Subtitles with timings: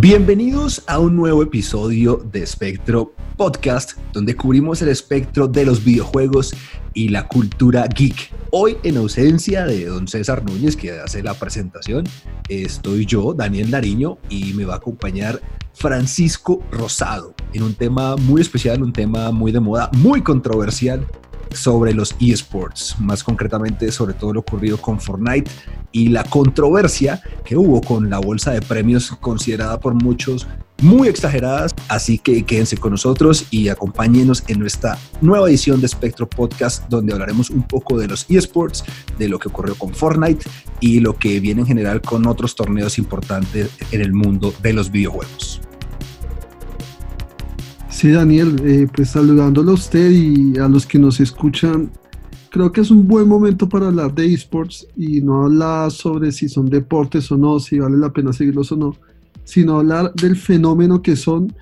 [0.00, 6.54] Bienvenidos a un nuevo episodio de Espectro Podcast, donde cubrimos el espectro de los videojuegos
[6.94, 8.30] y la cultura geek.
[8.52, 12.04] Hoy, en ausencia de don César Núñez, que hace la presentación,
[12.48, 15.40] estoy yo, Daniel Nariño, y me va a acompañar
[15.74, 21.04] Francisco Rosado en un tema muy especial, un tema muy de moda, muy controversial
[21.52, 25.50] sobre los esports, más concretamente sobre todo lo ocurrido con Fortnite
[25.92, 30.46] y la controversia que hubo con la bolsa de premios considerada por muchos
[30.82, 31.74] muy exageradas.
[31.88, 37.12] Así que quédense con nosotros y acompáñenos en nuestra nueva edición de Spectro Podcast, donde
[37.12, 38.84] hablaremos un poco de los esports,
[39.18, 40.48] de lo que ocurrió con Fortnite
[40.80, 44.90] y lo que viene en general con otros torneos importantes en el mundo de los
[44.90, 45.60] videojuegos.
[47.98, 51.90] Sí, Daniel, eh, pues saludándolo a usted y a los que nos escuchan,
[52.48, 56.48] creo que es un buen momento para hablar de esports y no hablar sobre si
[56.48, 58.94] son deportes o no, si vale la pena seguirlos o no,
[59.42, 61.52] sino hablar del fenómeno que son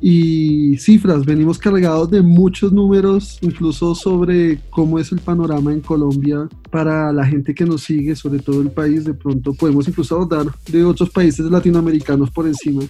[0.00, 1.24] y cifras.
[1.24, 7.26] Venimos cargados de muchos números, incluso sobre cómo es el panorama en Colombia para la
[7.26, 9.04] gente que nos sigue, sobre todo el país.
[9.04, 12.84] De pronto podemos incluso abordar de otros países latinoamericanos por encima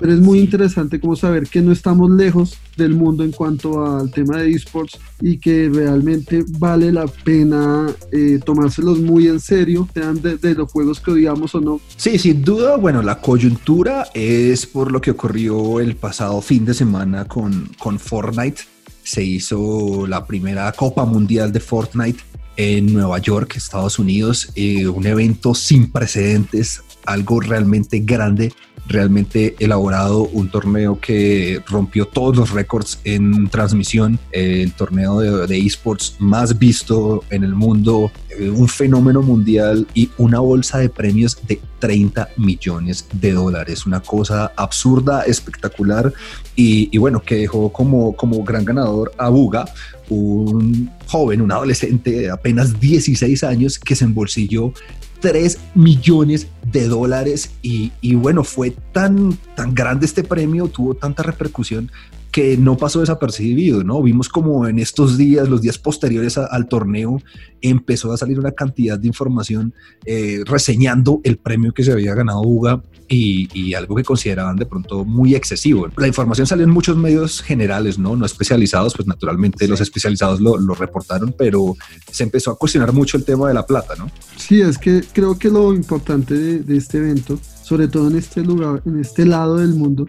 [0.00, 4.10] pero es muy interesante como saber que no estamos lejos del mundo en cuanto al
[4.10, 10.20] tema de esports y que realmente vale la pena eh, tomárselos muy en serio, sean
[10.22, 11.80] de, los juegos que odiamos o no.
[11.98, 16.72] Sí, sin duda, bueno, la coyuntura es por lo que ocurrió el pasado fin de
[16.72, 18.62] semana con, con Fortnite.
[19.02, 22.20] Se hizo la primera Copa Mundial de Fortnite
[22.56, 28.52] en Nueva York, Estados Unidos, eh, un evento sin precedentes, algo realmente grande
[28.90, 36.16] realmente elaborado, un torneo que rompió todos los récords en transmisión, el torneo de, esports
[36.18, 41.60] más visto en el mundo, eh, un fenómeno mundial y una bolsa de premios de
[41.78, 46.12] 30 millones de dólares, una cosa absurda, espectacular
[46.56, 49.66] y, bueno, que dejó como, como gran ganador a Buga,
[50.08, 54.72] un joven, un adolescente de apenas 16 años que se embolsilló
[55.20, 61.90] 3 millones de dólares y, bueno, fue tan, tan grande este premio, tuvo tanta repercusión
[62.30, 64.02] que no pasó desapercibido, ¿no?
[64.02, 67.20] Vimos como en estos días, los días posteriores al torneo,
[67.60, 69.74] empezó a salir una cantidad de información
[70.04, 75.04] eh, reseñando el premio que se había ganado Uga y, algo que consideraban de pronto
[75.04, 75.88] muy excesivo.
[75.96, 78.14] La información salió en muchos medios generales, ¿no?
[78.14, 81.76] No especializados, pues naturalmente los especializados lo, lo, reportaron, pero
[82.10, 84.10] se empezó a cuestionar mucho el tema de la plata, ¿no?
[84.36, 88.42] Sí, es que creo que lo importante de, de este evento, sobre todo en este
[88.42, 90.06] lugar, en este lado del mundo,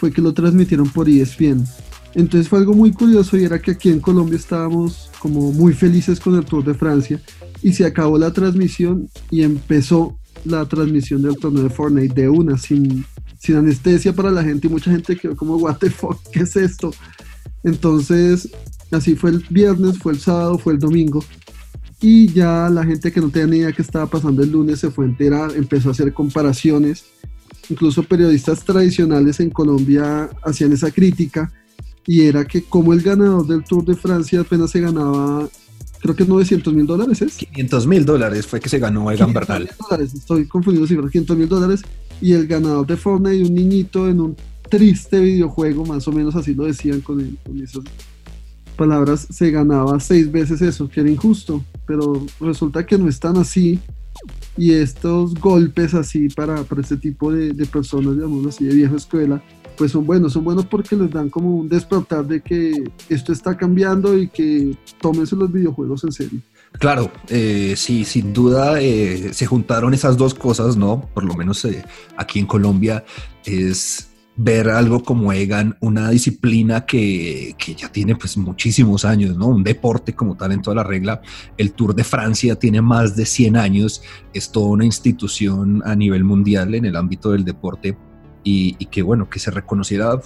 [0.00, 1.62] fue que lo transmitieron por ESPN.
[2.14, 6.18] Entonces fue algo muy curioso y era que aquí en Colombia estábamos como muy felices
[6.18, 7.20] con el Tour de Francia
[7.62, 12.56] y se acabó la transmisión y empezó la transmisión del torneo de Fortnite de una,
[12.56, 13.04] sin,
[13.38, 16.56] sin anestesia para la gente y mucha gente quedó como, what the fuck, ¿qué es
[16.56, 16.92] esto?
[17.62, 18.50] Entonces,
[18.90, 21.22] así fue el viernes, fue el sábado, fue el domingo
[22.00, 24.90] y ya la gente que no tenía ni idea qué estaba pasando el lunes se
[24.90, 27.04] fue a empezó a hacer comparaciones,
[27.70, 31.52] incluso periodistas tradicionales en Colombia hacían esa crítica
[32.06, 35.48] y era que como el ganador del Tour de Francia apenas se ganaba
[36.00, 37.36] creo que es 900 mil dólares, ¿es?
[37.36, 39.70] 500 mil dólares fue que se ganó Egan Bernal.
[39.78, 41.82] Dólares, estoy confundiendo cifras, 500 mil dólares.
[42.20, 44.36] Y el ganador de Fortnite, un niñito en un
[44.68, 47.84] triste videojuego, más o menos así lo decían con, esas
[48.76, 51.62] palabras, se ganaba seis veces eso, que era injusto.
[51.86, 53.78] Pero resulta que no es tan así.
[54.56, 58.96] Y estos golpes así para, para este tipo de, de personas, digamos así, de vieja
[58.96, 59.42] escuela,
[59.76, 63.56] pues son buenos, son buenos porque les dan como un despertar de que esto está
[63.56, 66.40] cambiando y que tómense los videojuegos en serio.
[66.72, 71.08] Claro, eh, sí, sin duda eh, se juntaron esas dos cosas, ¿no?
[71.14, 71.82] Por lo menos eh,
[72.16, 73.04] aquí en Colombia
[73.44, 74.09] es
[74.42, 79.48] ver algo como Egan, una disciplina que, que, ya tiene pues muchísimos años, ¿no?
[79.48, 81.20] Un deporte como tal en toda la regla.
[81.58, 86.24] El Tour de Francia tiene más de 100 años, es toda una institución a nivel
[86.24, 87.98] mundial en el ámbito del deporte
[88.42, 90.18] y, que bueno, que se reconociera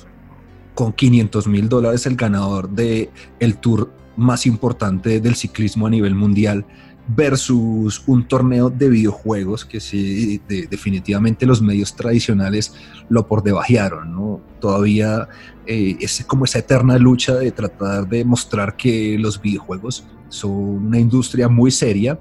[0.77, 3.11] con 500 mil dólares el ganador de
[3.41, 6.65] el tour más importante del ciclismo a nivel mundial
[7.06, 12.75] versus un torneo de videojuegos que sí, definitivamente los medios tradicionales
[13.09, 14.41] lo por debajearon, ¿no?
[14.61, 15.29] Todavía
[15.67, 20.99] eh, es como esa eterna lucha de tratar de mostrar que los videojuegos son una
[20.99, 22.19] industria muy seria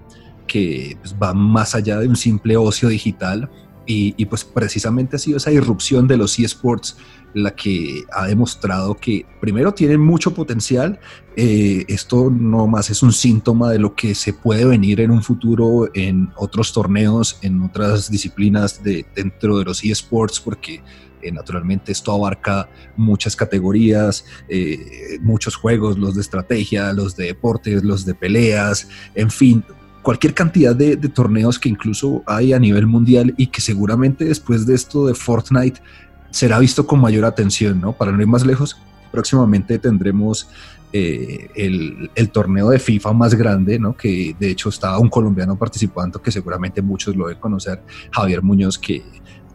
[0.47, 3.49] que pues, va más allá de un simple ocio digital
[3.85, 6.97] Y, pues precisamente ha sido esa irrupción de los eSports
[7.33, 10.99] la que ha demostrado que primero tienen mucho potencial.
[11.35, 15.23] Eh, esto no más es un síntoma de lo que se puede venir en un
[15.23, 20.81] futuro en otros torneos, en otras disciplinas de, dentro de los eSports, porque
[21.23, 27.83] eh, naturalmente esto abarca muchas categorías, eh, muchos juegos, los de estrategia, los de deportes,
[27.83, 29.63] los de peleas, en fin,
[30.03, 34.75] cualquier cantidad de, torneos que incluso hay a nivel mundial y que seguramente después de
[34.75, 35.81] esto de Fortnite
[36.29, 37.93] será visto con mayor atención, ¿no?
[37.93, 38.77] Para no ir más lejos,
[39.11, 40.49] próximamente tendremos
[40.91, 43.95] eh, el, torneo de FIFA más grande, ¿no?
[43.95, 48.77] Que de hecho está un colombiano participando que seguramente muchos lo deben conocer, Javier Muñoz,
[48.77, 49.03] que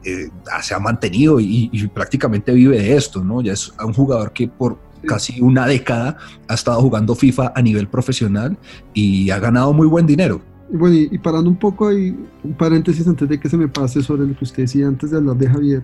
[0.05, 0.31] eh,
[0.63, 3.43] se ha mantenido y, prácticamente vive de esto, ¿no?
[3.43, 6.17] Ya es un jugador que por casi una década
[6.49, 8.57] ha estado jugando FIFA a nivel profesional
[8.95, 10.41] y ha ganado muy buen dinero.
[10.71, 12.15] Bueno, y, parando un poco ahí,
[12.45, 15.17] un paréntesis antes de que se me pase sobre lo que usted decía antes de
[15.17, 15.83] hablar de Javier,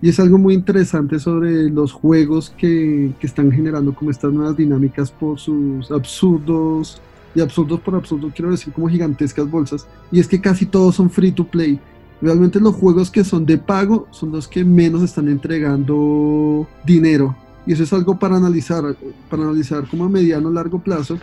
[0.00, 4.56] y es algo muy interesante sobre los juegos que, que están generando como estas nuevas
[4.56, 7.00] dinámicas por sus absurdos,
[7.34, 11.10] y absurdos por absurdo quiero decir como gigantescas bolsas, y es que casi todos son
[11.10, 11.80] free to play.
[12.20, 17.36] Realmente los juegos que son de pago son los que menos están entregando dinero.
[17.66, 18.82] Y eso es algo para analizar,
[19.30, 21.18] para analizar como a mediano largo plazo.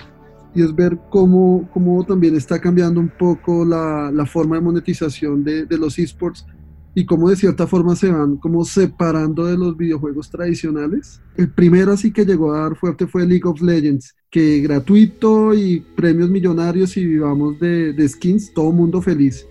[0.55, 5.43] Y es ver cómo, cómo también está cambiando un poco la, la forma de monetización
[5.43, 6.45] de, de los esports
[6.95, 11.21] y cómo de cierta forma se van como separando de los videojuegos tradicionales.
[11.37, 15.81] El primero así que llegó a dar fuerte fue League of Legends, que gratuito y
[15.95, 19.45] premios millonarios y vivamos de, de skins, todo mundo feliz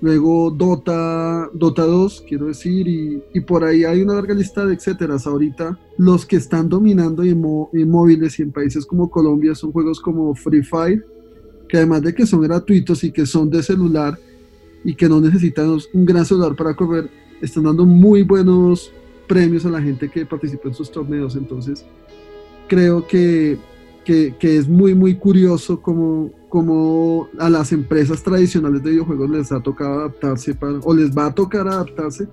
[0.00, 5.26] luego Dota, Dota 2, quiero decir, y, por ahí hay una larga lista de etcéteras.
[5.26, 7.40] Ahorita los que están dominando en,
[7.88, 11.04] móviles y en países como Colombia son juegos como Free Fire,
[11.68, 14.18] que además de que son gratuitos y que son de celular
[14.84, 17.08] y que no necesitan un gran celular para correr,
[17.40, 18.92] están dando muy buenos
[19.26, 21.36] premios a la gente que participa en sus torneos.
[21.36, 21.84] Entonces,
[22.68, 23.56] creo que,
[24.04, 29.50] que, que es muy, muy curioso como como a las empresas tradicionales de videojuegos les
[29.50, 32.28] ha tocado adaptarse para, o les va a tocar adaptarse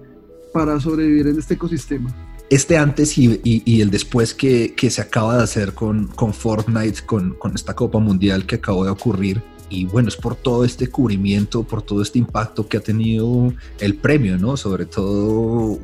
[0.53, 2.13] para sobrevivir en este ecosistema.
[2.47, 7.55] Este antes y, el después que, se acaba de hacer con, con Fortnite, con, con
[7.55, 9.41] esta Copa Mundial que acabó de ocurrir,
[9.71, 13.95] y bueno, es por todo este cubrimiento, por todo este impacto que ha tenido el
[13.95, 14.55] premio, ¿no?
[14.55, 15.79] Sobre todo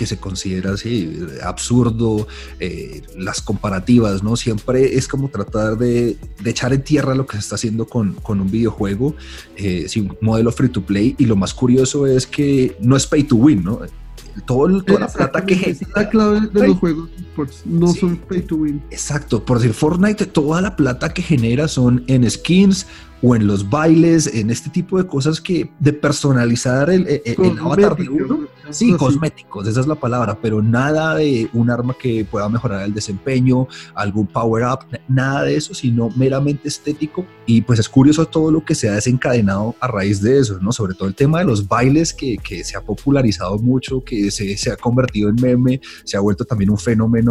[0.00, 2.26] que se considera así absurdo,
[2.58, 4.34] eh, las comparativas, ¿no?
[4.34, 8.50] Siempre es como tratar de, echar en tierra lo que se está haciendo con, un
[8.50, 9.14] videojuego,
[9.58, 13.24] eh, un modelo free to play, y lo más curioso es que no es pay
[13.24, 13.80] to win, ¿no?
[14.46, 15.86] Todo, toda la plata que genera.
[15.94, 17.10] La clave de los juegos
[17.64, 18.82] no son pay to win.
[18.90, 22.86] Exacto, por decir Fortnite, toda la plata que genera son en skins,
[23.22, 27.96] o en los bailes, en este tipo de cosas que de personalizar el, el, avatar
[27.96, 28.48] de uno.
[28.70, 32.94] Sí, cosméticos, esa es la palabra, pero nada de un arma que pueda mejorar el
[32.94, 33.66] desempeño,
[33.96, 37.26] algún power up, nada de eso, sino meramente estético.
[37.46, 40.70] Y pues es curioso todo lo que se ha desencadenado a raíz de eso, ¿no?
[40.70, 44.56] Sobre todo el tema de los bailes que, que se ha popularizado mucho, que se,
[44.56, 47.29] se, ha convertido en meme, se ha vuelto también un fenómeno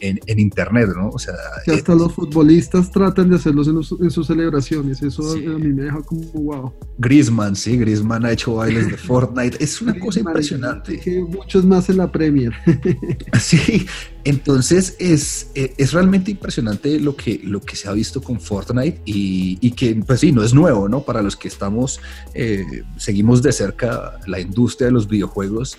[0.00, 1.08] en, en internet, ¿no?
[1.10, 1.34] O sea,
[1.66, 6.02] hasta los futbolistas tratan de hacerlos en, en sus celebraciones, eso a mí me deja
[6.02, 6.72] como wow.
[6.98, 9.62] Griezmann, sí, Griezmann ha hecho bailes de Fortnite.
[9.62, 10.98] Es una cosa impresionante.
[10.98, 12.52] Que muchos más en la Premier.
[13.40, 13.86] sí,
[14.24, 19.70] entonces es, es realmente impresionante lo que, lo que se ha visto con Fortnite y,
[19.72, 21.02] que, pues sí, no es nuevo, ¿no?
[21.02, 22.00] Para los que estamos,
[22.34, 25.78] eh, seguimos de cerca la industria de los videojuegos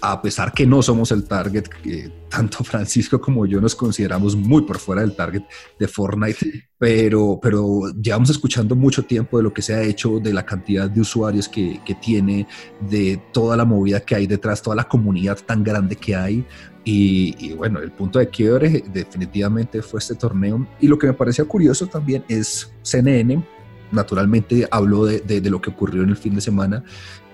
[0.00, 4.62] a pesar que no somos el target, que tanto Francisco como yo nos consideramos muy
[4.62, 5.42] por fuera del target
[5.78, 10.32] de Fortnite, pero, pero llevamos escuchando mucho tiempo de lo que se ha hecho, de
[10.32, 12.46] la cantidad de usuarios que, que tiene,
[12.80, 16.44] de toda la movida que hay detrás, toda la comunidad tan grande que hay.
[16.84, 20.66] Y, y, bueno, el punto de quiebre definitivamente fue este torneo.
[20.80, 23.42] Y lo que me parecía curioso también es CNN,
[23.90, 26.84] naturalmente habló de, de, lo que ocurrió en el fin de semana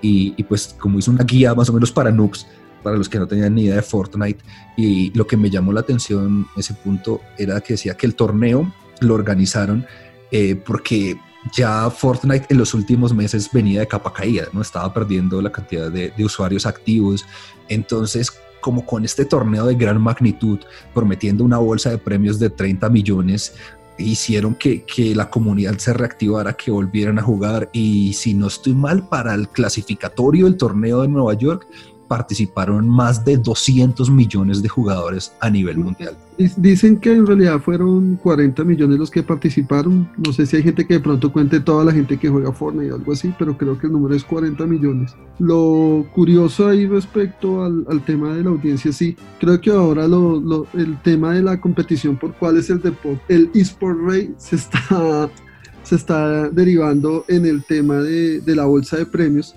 [0.03, 2.45] y, pues como hizo una guía más o menos para noobs,
[2.83, 4.43] para los que no tenían ni idea de Fortnite,
[4.75, 8.71] y lo que me llamó la atención ese punto era que decía que el torneo
[8.99, 9.85] lo organizaron
[10.31, 11.17] eh, porque
[11.53, 14.61] ya Fortnite en los últimos meses venía de capa caída, ¿no?
[14.61, 17.25] Estaba perdiendo la cantidad de, de usuarios activos,
[17.69, 20.59] entonces como con este torneo de gran magnitud,
[20.93, 23.55] prometiendo una bolsa de premios de 30 millones,
[23.97, 27.69] hicieron que, que, la comunidad se reactivara, que volvieran a jugar.
[27.73, 31.67] Y si no estoy mal, para el clasificatorio del torneo de Nueva York
[32.07, 36.15] participaron más de 200 millones de jugadores a nivel mundial.
[36.57, 40.09] Dicen que en realidad fueron 40 millones los que participaron.
[40.17, 42.91] No sé si hay gente que de pronto cuente toda la gente que juega Fortnite
[42.91, 45.15] o algo así, pero creo que el número es 40 millones.
[45.37, 50.99] Lo curioso ahí respecto al, tema de la audiencia, sí, creo que ahora lo, el
[51.03, 55.29] tema de la competición por cuál es el deporte, el eSport Ray se está,
[55.83, 59.55] se está derivando en el tema de, de la bolsa de premios.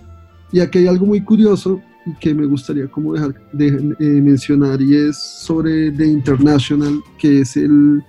[0.52, 1.80] Y aquí hay algo muy curioso
[2.20, 3.66] que me gustaría como dejar de,
[3.98, 8.02] eh, mencionar y es sobre The International, que es el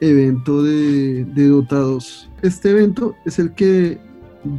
[0.00, 2.30] evento de, de Dota 2.
[2.42, 3.98] Este evento es el que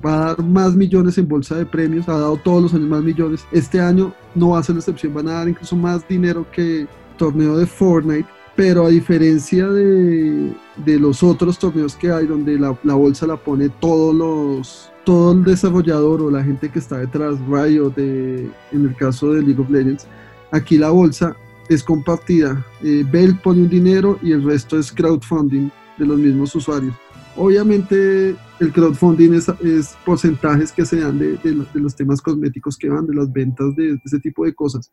[0.04, 3.04] va a dar más millones en bolsa de premios, ha dado todos los años más
[3.04, 3.46] millones.
[3.52, 6.88] Este año no va a ser la excepción, van a dar incluso más dinero que
[7.18, 10.54] torneo de Fortnite, pero a diferencia de,
[10.86, 15.34] de los otros torneos que hay donde la, la bolsa la pone todos los todo
[15.34, 19.62] el desarrollador o la gente que está detrás, Riot, de, en el caso de League
[19.62, 20.08] of Legends,
[20.52, 21.36] aquí la bolsa
[21.70, 22.66] es compartida.
[22.82, 26.94] Eh, Bell pone un dinero y el resto es crowdfunding de los mismos usuarios.
[27.36, 31.40] Obviamente el crowdfunding es, es porcentajes que se dan de,
[31.74, 34.92] los temas cosméticos que van, de las ventas de ese tipo de cosas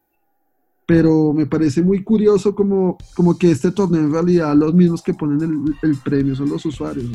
[0.91, 5.15] pero me parece muy curioso como, como que este torneo en realidad los mismos que
[5.15, 7.07] ponen el, premio son los usuarios.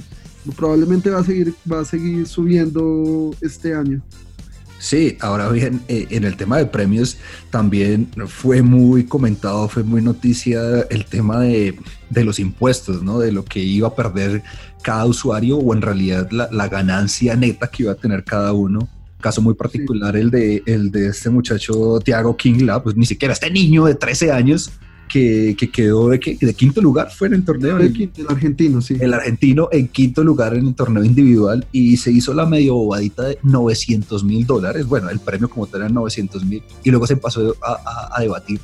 [0.56, 4.02] Probablemente va a seguir, va a seguir subiendo este año.
[4.80, 7.18] Sí, ahora bien, eh, en el tema de premios
[7.50, 11.78] también fue muy comentado, fue muy noticia el tema de,
[12.10, 13.20] de, los impuestos, ¿no?
[13.20, 14.42] De lo que iba a perder
[14.84, 18.88] cada usuario o en realidad la, la ganancia neta que iba a tener cada uno
[19.26, 23.50] caso muy particular, el, de, el de este muchacho Tiago Kingla, pues ni siquiera este
[23.50, 24.72] niño de 13 años
[25.10, 27.80] que, que quedó de, de, quinto lugar fue en el torneo.
[27.80, 28.98] El, el, argentino, sí.
[29.00, 33.24] El argentino en quinto lugar en el torneo individual y se hizo la medio bobadita
[33.24, 34.86] de 900 mil dólares.
[34.86, 38.22] Bueno, el premio como tal era 900 mil y luego se pasó a, a, a,
[38.22, 38.60] debatir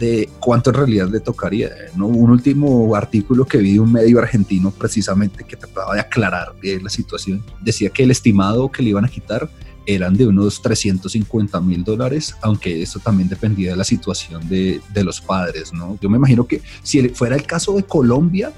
[0.00, 1.70] de cuánto en realidad le tocaría.
[1.94, 2.06] ¿no?
[2.06, 6.84] Un último artículo que vi de un medio argentino precisamente que trataba de aclarar bien
[6.84, 7.44] la situación.
[7.60, 9.50] Decía que el estimado que le iban a quitar
[9.86, 15.04] eran de unos 350 mil dólares, aunque eso también dependía de la situación de, de,
[15.04, 15.98] los padres, ¿no?
[16.00, 18.52] Yo me imagino que si fuera el caso de Colombia,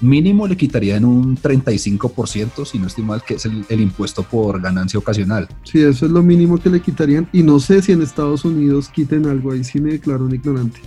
[0.00, 4.60] mínimo le quitarían un 35%, si no estoy mal, que es el, el, impuesto por
[4.60, 5.48] ganancia ocasional.
[5.64, 8.88] Sí, eso es lo mínimo que le quitarían, y no sé si en Estados Unidos
[8.88, 10.80] quiten algo, ahí sí me declaro un ignorante.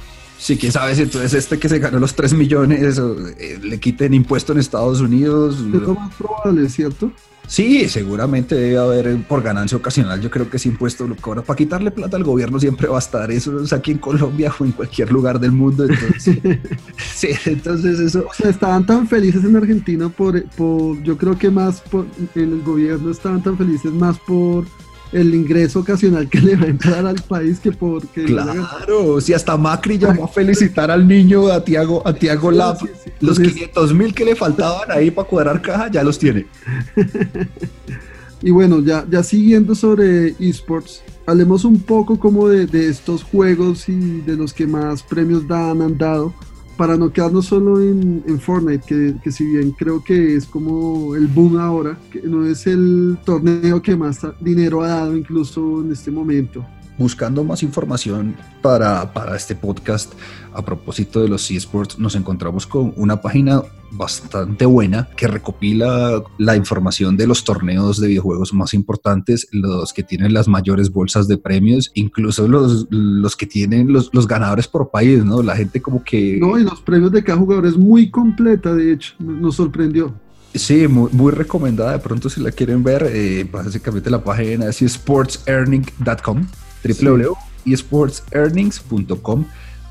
[0.44, 3.00] Sí, quién sabe si entonces este que se ganó los 3 millones
[3.38, 5.56] eh, le quiten impuesto en Estados Unidos.
[5.56, 7.14] Es lo más probable, ¿cierto?
[7.48, 10.22] Sí, seguramente debe haber eh, por ganancia ocasional.
[10.22, 11.42] Yo creo que ese impuesto lo cobra.
[11.42, 13.30] Para quitarle plata al gobierno siempre va a estar.
[13.32, 15.86] Eso es aquí en Colombia o en cualquier lugar del mundo.
[15.86, 16.40] Entonces,
[16.98, 18.26] sí, entonces eso.
[18.30, 22.54] O sea, estaban tan felices en Argentina por, por, yo creo que más por, en
[22.54, 24.66] el gobierno estaban tan felices más por
[25.14, 29.56] el ingreso ocasional que le va a entrar al país que porque claro si hasta
[29.56, 33.94] Macri llamó a felicitar al niño a Tiago a Tiago Lab sí, sí, los 500
[33.94, 36.46] mil que le faltaban ahí para cuadrar caja ya los tiene.
[38.46, 43.88] Y bueno ya ya siguiendo sobre esports hablemos un poco como de, de estos juegos
[43.88, 46.34] y de los que más premios dan han dado
[46.78, 51.28] para no quedarnos solo en, Fortnite, que, que, si bien creo que es como el
[51.28, 56.12] boom ahora, que no es el torneo que más dinero ha dado incluso en este
[56.12, 56.66] momento
[57.04, 60.14] buscando más información para, para, este podcast
[60.54, 66.56] a propósito de los eSports, nos encontramos con una página bastante buena que recopila la
[66.56, 71.38] información de los torneos de videojuegos más importantes, los que tienen las mayores bolsas de
[71.38, 75.44] premios, incluso los, los que tienen los, los ganadores por país, ¿no?
[75.44, 76.38] La gente como que...
[76.40, 80.14] No, y los premios de cada jugador es muy completa, de hecho, nos sorprendió.
[80.56, 81.94] Sí, muy, muy, recomendada.
[81.94, 86.46] De pronto, si la quieren ver, eh, básicamente la página es sportsearning.com
[86.84, 89.46] www.esportsearnings.com.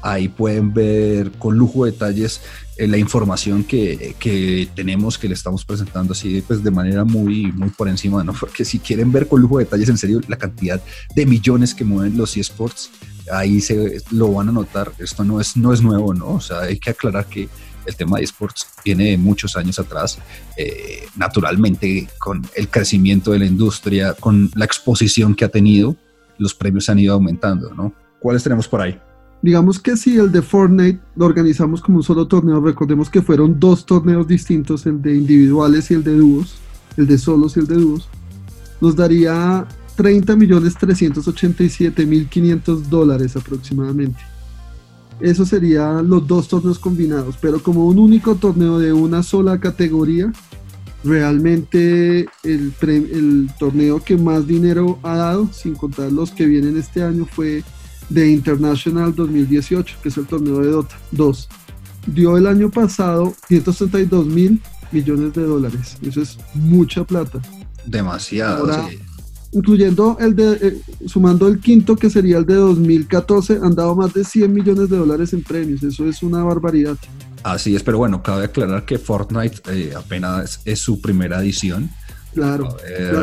[0.05, 2.41] Ahí pueden ver con lujo de detalles
[2.77, 7.53] eh, la información que, que, tenemos, que le estamos presentando así pues de manera muy,
[7.53, 8.33] muy por encima, ¿no?
[8.33, 10.83] Porque si quieren ver con lujo de detalles en serio la cantidad
[11.15, 12.91] de millones que mueven los esports,
[13.31, 14.91] ahí se lo van a notar.
[14.99, 16.35] Esto no es, no es nuevo, ¿no?
[16.35, 17.49] O sea, hay que aclarar que
[17.87, 20.19] el tema de esports viene de muchos años atrás,
[20.57, 25.97] eh, naturalmente con el crecimiento de la industria, con la exposición que ha tenido,
[26.39, 27.93] los premios han ido aumentando, ¿no?
[28.19, 28.99] ¿Cuáles tenemos por ahí?
[29.43, 33.59] Digamos que si el de Fortnite lo organizamos como un solo torneo, recordemos que fueron
[33.59, 36.55] dos torneos distintos, el de individuales y el de dúos,
[36.97, 38.09] el de solos y el de dúos,
[38.81, 44.21] nos daría 30 millones 387 mil 500 dólares aproximadamente.
[45.21, 50.33] Eso serían los dos torneos combinados, pero como un único torneo de una sola categoría,
[51.05, 57.03] realmente el, el, torneo que más dinero ha dado, sin contar los que vienen este
[57.03, 57.65] año, fue
[58.09, 61.49] de International 2018, que es el torneo de Dota 2.
[62.07, 65.97] Dio el año pasado 132 mil millones de dólares.
[66.03, 67.41] Eso es mucha plata.
[67.87, 68.69] Demasiado.
[69.53, 74.15] Incluyendo el de, eh, sumando el quinto que sería el de 2014, han dado más
[74.15, 75.83] de 100 millones de dólares en premios.
[75.83, 76.97] Eso es una barbaridad.
[77.45, 81.91] Así es, pero bueno, cabe aclarar que Fortnite eh, apenas es, su primera edición.
[82.35, 82.77] Claro,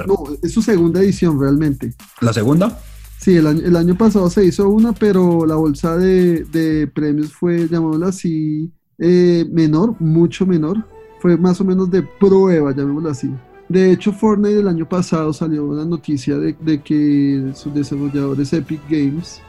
[0.07, 1.95] no, es su segunda edición realmente.
[2.21, 2.79] ¿La segunda?
[3.19, 7.67] Sí, el año, el año pasado se hizo una, pero la bolsa de, premios fue,
[7.67, 10.85] llamémosla así, eh, menor, mucho menor.
[11.19, 13.29] Fue más o menos de prueba, llamémoslo así.
[13.67, 18.81] De hecho, Fortnite el año pasado salió una noticia de, de que sus desarrolladores Epic
[18.89, 19.41] Games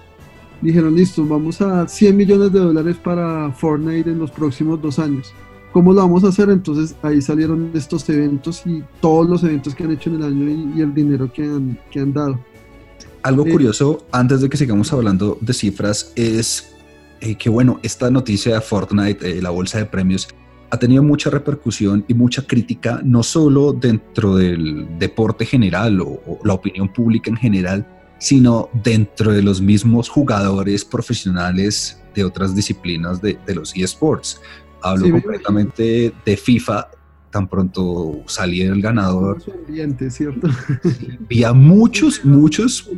[0.60, 4.98] dijeron, listo, vamos a dar 100 millones de dólares para Fortnite en los próximos dos
[4.98, 5.32] años.
[5.72, 6.50] ¿Cómo lo vamos a hacer?
[6.50, 10.72] Entonces ahí salieron estos eventos y todos los eventos que han hecho en el año
[10.76, 12.40] y, el dinero que han, que han dado.
[13.22, 16.74] Algo eh, curioso, antes de que sigamos hablando de cifras, es
[17.20, 20.28] eh, que bueno, esta noticia de Fortnite, eh, la bolsa de premios,
[20.70, 26.54] ha tenido mucha repercusión y mucha crítica, no solo dentro del deporte general o la
[26.54, 27.86] opinión pública en general,
[28.20, 34.40] sino dentro de los mismos jugadores profesionales de otras disciplinas de, los eSports.
[34.82, 36.88] Hablo completamente de FIFA,
[37.30, 39.42] tan pronto salía el ganador.
[39.66, 40.08] Ambiente,
[41.54, 42.90] muchos, muchos,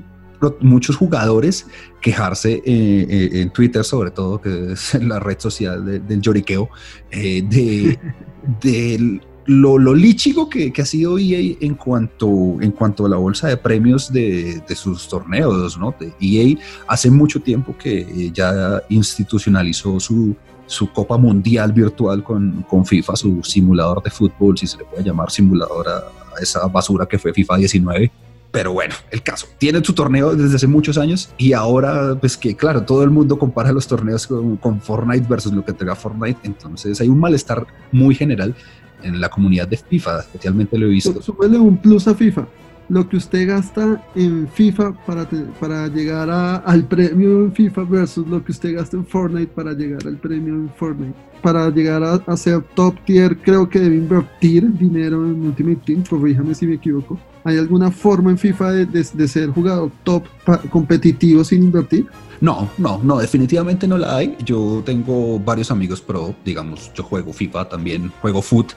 [0.60, 1.66] muchos jugadores
[2.00, 6.68] quejarse eh, eh, en Twitter, sobre todo, que es la red social del lloriqueo,
[7.10, 7.98] eh, de,
[8.60, 13.48] del lo, lo líchigo que, ha sido EA en cuanto, en cuanto a la bolsa
[13.48, 15.94] de premios de, sus torneos, ¿no?
[16.20, 16.56] EA
[16.86, 23.42] hace mucho tiempo que ya institucionalizó su, su Copa Mundial virtual con, con, FIFA, su
[23.42, 26.02] simulador de fútbol, si se le puede llamar simulador a,
[26.40, 28.10] esa basura que fue FIFA 19.
[28.50, 32.54] Pero bueno, el caso, tiene su torneo desde hace muchos años y ahora, pues que
[32.54, 36.40] claro, todo el mundo compara los torneos con, con Fortnite versus lo que entrega Fortnite,
[36.44, 38.54] entonces hay un malestar muy general
[39.02, 41.20] en la comunidad de FIFA, especialmente lo he visto.
[41.20, 42.46] Súbele un plus a FIFA.
[42.88, 45.26] Lo que usted gasta en FIFA para,
[45.58, 46.28] para llegar
[46.64, 50.54] al premio en FIFA versus lo que usted gasta en Fortnite para llegar al premio
[50.54, 51.14] en Fortnite.
[51.40, 56.54] Para llegar a, ser top tier, creo que debe invertir dinero en Ultimate Team, corríjame
[56.54, 57.18] si me equivoco.
[57.44, 60.24] ¿Hay alguna forma en FIFA de, de ser jugador top
[60.70, 62.06] competitivo sin invertir?
[62.42, 64.36] No, no, no, definitivamente no la hay.
[64.44, 68.72] Yo tengo varios amigos pro, digamos, yo juego FIFA también, juego foot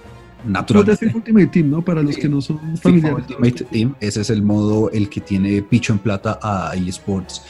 [0.45, 1.11] naturalmente.
[1.13, 1.83] Ultimate Team, ¿no?
[1.83, 3.25] Para los que no son familiares.
[3.29, 7.41] Ultimate Team, ese es el modo, el que tiene picho en plata a eSports.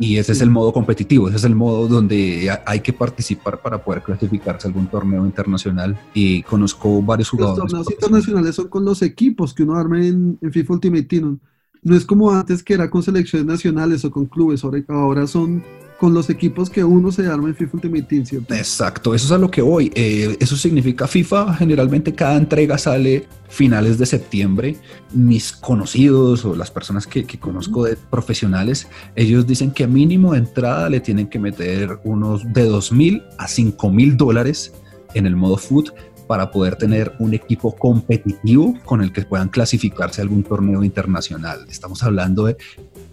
[0.00, 3.82] Y ese es el modo competitivo, ese es el modo donde hay que participar para
[3.82, 5.98] poder clasificarse a algún torneo internacional.
[6.14, 7.72] Y conozco varios jugadores.
[7.72, 11.40] Los torneos internacionales son con los equipos que uno arma en, en FIFA Ultimate Team.
[11.82, 15.64] No es como antes que era con selecciones nacionales o con clubes, ahora son
[15.98, 18.54] con los equipos que uno se arma en FIFA Ultimate Team, ¿cierto?
[18.54, 19.90] Exacto, eso es a lo que voy.
[19.94, 24.76] Eh, eso significa FIFA, generalmente cada entrega sale finales de septiembre.
[25.12, 30.88] Mis conocidos o las personas que, conozco de profesionales, ellos dicen que mínimo de entrada
[30.88, 34.72] le tienen que meter unos de 2 mil a 5 mil dólares
[35.14, 35.90] en el modo foot
[36.28, 41.64] para poder tener un equipo competitivo con el que puedan clasificarse a algún torneo internacional.
[41.68, 42.56] Estamos hablando de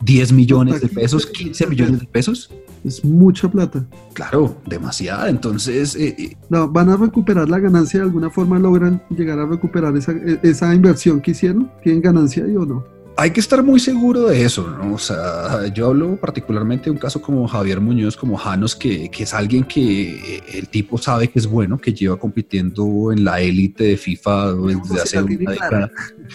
[0.02, 2.52] 10 millones de pesos, 15 millones de pesos.
[2.84, 3.86] Es mucha plata.
[4.14, 5.30] Claro, demasiada.
[5.30, 5.96] Entonces...
[5.96, 8.60] Eh, eh, no, ¿Van a recuperar la ganancia de alguna forma?
[8.60, 11.72] ¿Logran llegar a recuperar esa, e, esa inversión que hicieron?
[11.84, 12.95] ¿Tienen ganancia ahí o no?
[13.18, 14.94] Hay que estar muy seguro de eso, ¿no?
[14.94, 19.24] O sea, yo hablo particularmente de un caso como Javier Muñoz, como Janos, que, que,
[19.24, 23.86] es alguien que el tipo sabe que es bueno, que lleva compitiendo en la élite
[23.86, 25.92] de FIFA desde hace una década.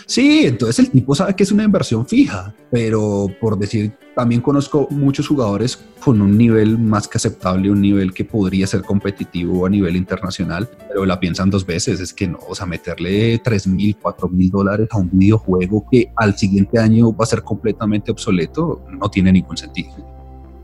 [0.07, 4.89] Sí, entonces el tipo sabe que es una inversión fija, pero por decir, también conozco
[4.91, 9.71] muchos jugadores con un nivel más que aceptable, un nivel que podría ser competitivo a
[9.71, 13.97] nivel internacional, pero la piensan dos veces, es que no, o sea, meterle 3 mil,
[14.01, 18.85] 4 mil dólares a un videojuego que al siguiente año va a ser completamente obsoleto,
[18.89, 19.91] no tiene ningún sentido.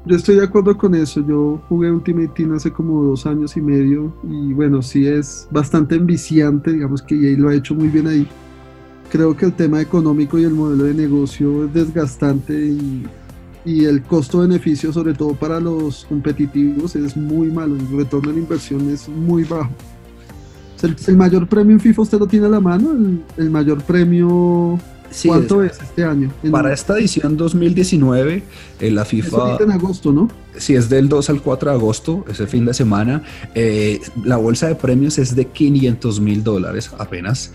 [0.04, 1.20] Yo estoy de acuerdo con eso.
[1.26, 5.96] Yo jugué Ultimate Team hace como dos años y medio y bueno, sí es bastante
[5.96, 8.28] enviciante, digamos que EA lo ha hecho muy bien ahí
[9.11, 13.06] creo que el tema económico y el modelo de negocio es desgastante y,
[13.66, 17.74] el costo-beneficio, sobre todo para los competitivos, es muy malo.
[17.74, 19.70] El retorno de la inversión es muy bajo.
[20.83, 22.94] El, mayor premio en FIFA usted lo tiene a la mano,
[23.37, 24.79] el, mayor premio
[25.24, 26.31] ¿Cuánto es, este año?
[26.50, 28.42] Para esta edición 2019,
[28.81, 29.57] eh, la FIFA...
[29.61, 30.29] en agosto, ¿no?
[30.57, 33.22] Sí, es del 2 al 4 de agosto, ese fin de semana.
[33.55, 37.52] Eh, la bolsa de premios es de 500 mil dólares apenas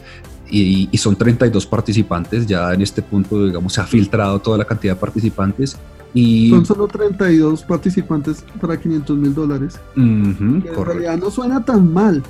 [0.49, 4.95] y, son 32 participantes, ya en este punto, digamos, se ha filtrado toda la cantidad
[4.95, 5.77] de participantes
[6.13, 6.49] Y...
[6.49, 9.79] Son solo 32 participantes para 500 mil dólares.
[9.95, 12.21] en realidad no suena tan mal,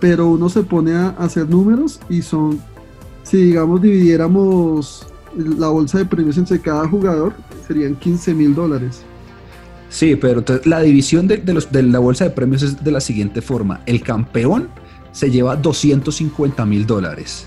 [0.00, 2.60] pero uno se pone a hacer números y son,
[3.22, 7.32] si digamos dividiéramos la bolsa de premios entre cada jugador,
[7.66, 9.02] serían 15 mil dólares.
[9.90, 13.40] Sí, pero la división de, los, de la bolsa de premios es de la siguiente
[13.40, 13.80] forma.
[13.86, 14.68] El campeón
[15.12, 17.46] se lleva 250 mil dólares.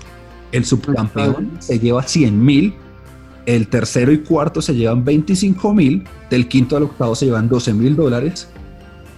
[0.50, 2.74] El subcampeón se lleva 100 mil.
[3.46, 6.04] El tercero y cuarto se llevan 25 mil.
[6.30, 8.48] Del quinto al octavo se llevan 12 mil dólares.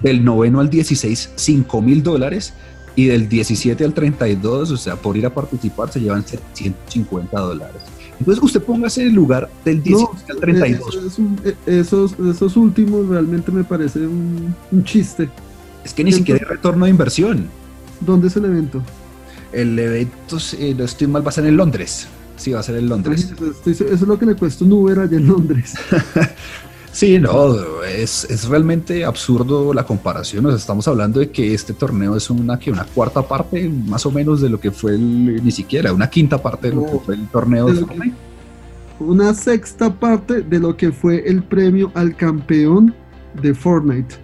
[0.02, 2.54] Del noveno al 16, 5 mil dólares.
[2.96, 7.82] Y del 17 al 32, o sea, por ir a participar, se llevan 750 dólares.
[8.18, 11.18] Entonces usted póngase en el lugar del 17 al 32.
[11.44, 15.28] Eh, esos, esos últimos realmente me parece un, chiste.
[15.84, 17.48] Es que ni siquiera hay retorno de inversión.
[18.00, 18.82] ¿Dónde es el evento?
[19.52, 22.06] El evento, si no estoy mal, va a ser en Londres.
[22.44, 23.32] Sí, va a ser en Londres.
[23.64, 25.72] Eso es lo que le cuesta un Uber allá en Londres.
[26.92, 30.44] Sí, no, es, realmente absurdo la comparación.
[30.44, 34.12] Nos estamos hablando de que este torneo es una, que una cuarta parte más o
[34.12, 37.14] menos de lo que fue el, ni siquiera, una quinta parte de lo que fue
[37.16, 38.16] el torneo de, Fortnite.
[39.00, 42.94] Una sexta parte de lo que fue el premio al campeón
[43.42, 44.14] de Fortnite.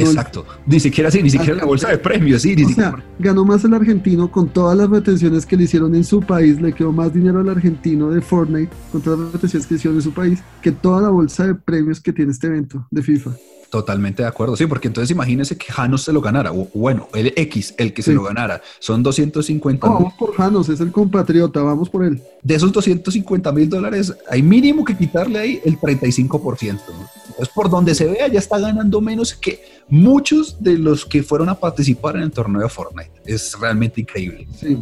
[0.00, 0.46] Exacto.
[0.66, 2.54] ni siquiera así, ni siquiera la bolsa de premios, sí.
[2.56, 6.04] Ni o sea, ganó más el argentino con todas las retenciones que le hicieron en
[6.04, 9.74] su país, le quedó más dinero al argentino de Fortnite con todas las retenciones que
[9.74, 13.02] hicieron en su país que toda la bolsa de premios que tiene este evento de
[13.02, 13.30] FIFA.
[13.70, 17.34] Totalmente de acuerdo, sí, porque entonces imagínese que Janos se lo ganara, o bueno, el
[17.36, 19.94] X, el que se lo ganara, son 250 mil.
[19.94, 22.22] vamos por Janos, es el compatriota, vamos por él.
[22.42, 26.80] De esos 250 mil dólares, hay mínimo que quitarle ahí el 35%.
[27.28, 31.48] Entonces, por donde se vea, ya está ganando menos que muchos de los que fueron
[31.48, 33.10] a participar en el torneo de Fortnite.
[33.24, 34.46] Es realmente increíble.
[34.58, 34.78] Sí,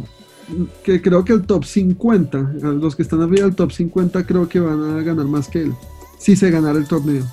[0.83, 4.59] que creo que el top 50, los que están arriba del top 50, creo que
[4.59, 5.73] van a ganar más que él,
[6.19, 7.25] si se ganara el torneo.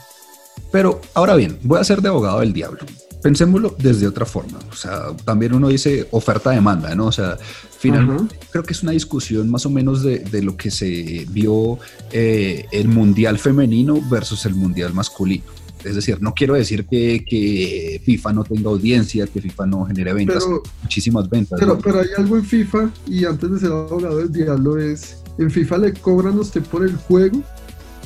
[0.71, 2.81] Pero ahora bien, voy a ser de abogado del diablo.
[3.23, 4.59] Pensémoslo desde otra forma.
[4.71, 7.07] O sea, también uno dice oferta-demanda, ¿no?
[7.07, 7.39] O sea,
[7.79, 11.79] finalmente creo que es una discusión más o menos de, de lo que se vio
[12.13, 15.45] eh, el mundial femenino versus el mundial masculino.
[15.85, 20.13] Es decir, no quiero decir que, que, FIFA no tenga audiencia, que FIFA no genere
[20.13, 20.47] ventas,
[20.83, 21.59] muchísimas ventas.
[21.61, 25.51] Pero, pero hay algo en FIFA, y antes de ser abogado del diablo, es en
[25.51, 27.43] FIFA le cobran a usted por el juego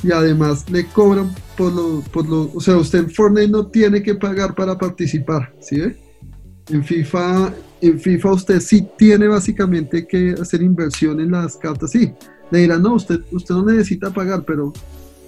[0.03, 4.01] y además le cobran por lo, por lo, o sea, usted en Fortnite no tiene
[4.01, 5.81] que pagar para participar, ¿sí
[6.69, 12.13] En FIFA, en FIFA usted sí tiene básicamente que hacer inversión en las cartas, sí.
[12.51, 14.73] Le dirán, no, usted, usted no necesita pagar, pero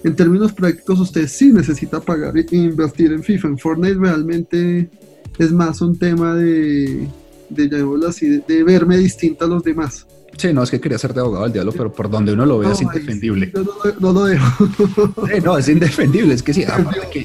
[0.04, 3.48] en términos prácticos usted sí necesita pagar e invertir en FIFA.
[3.48, 4.90] En Fortnite realmente
[5.38, 7.06] es más un tema de,
[7.48, 10.06] de así, de verme distinto a los demás.
[10.36, 12.58] Sí, no, es que quería ser de abogado del diablo, pero por donde uno lo
[12.58, 13.52] ve es indefendible.
[13.54, 13.64] No,
[14.00, 14.68] no, lo dejo.
[15.44, 16.64] no, es indefendible, es que sí.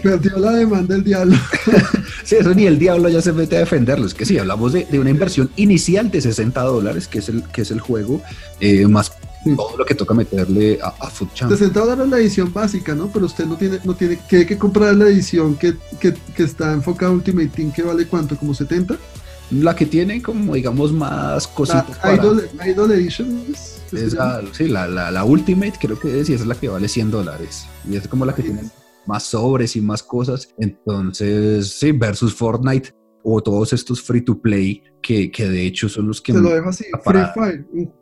[0.04, 1.38] Perdió, la demanda del diablo.
[2.24, 4.06] sí, eso ni el diablo ya se mete a defenderlo.
[4.06, 7.62] Es que sí, hablamos de, una inversión inicial de 60 dólares, que es el, que
[7.62, 8.22] es el juego,
[8.60, 9.12] eh, más
[9.56, 13.08] todo lo que toca meterle a, a Food 60 dólares la edición básica, ¿no?
[13.08, 16.74] Pero usted no tiene, no tiene que, que comprar la edición que, que, que está
[16.74, 18.98] enfocada Ultimate Team, que vale cuánto, como 70?
[19.52, 21.98] La que tiene como, digamos, más cositas.
[22.04, 23.46] La Idol, Edition.
[23.94, 26.90] Es la, sí, la, la, Ultimate creo que es y esa es la que vale
[26.90, 27.66] 100 dólares.
[27.90, 28.64] Y es como la que tiene
[29.06, 30.54] más sobres y más cosas.
[30.58, 36.08] Entonces, sí, versus Fortnite o todos estos free to play que, que de hecho son
[36.08, 36.34] los que...
[36.34, 37.94] Se lo dejo así, Free Fire, un,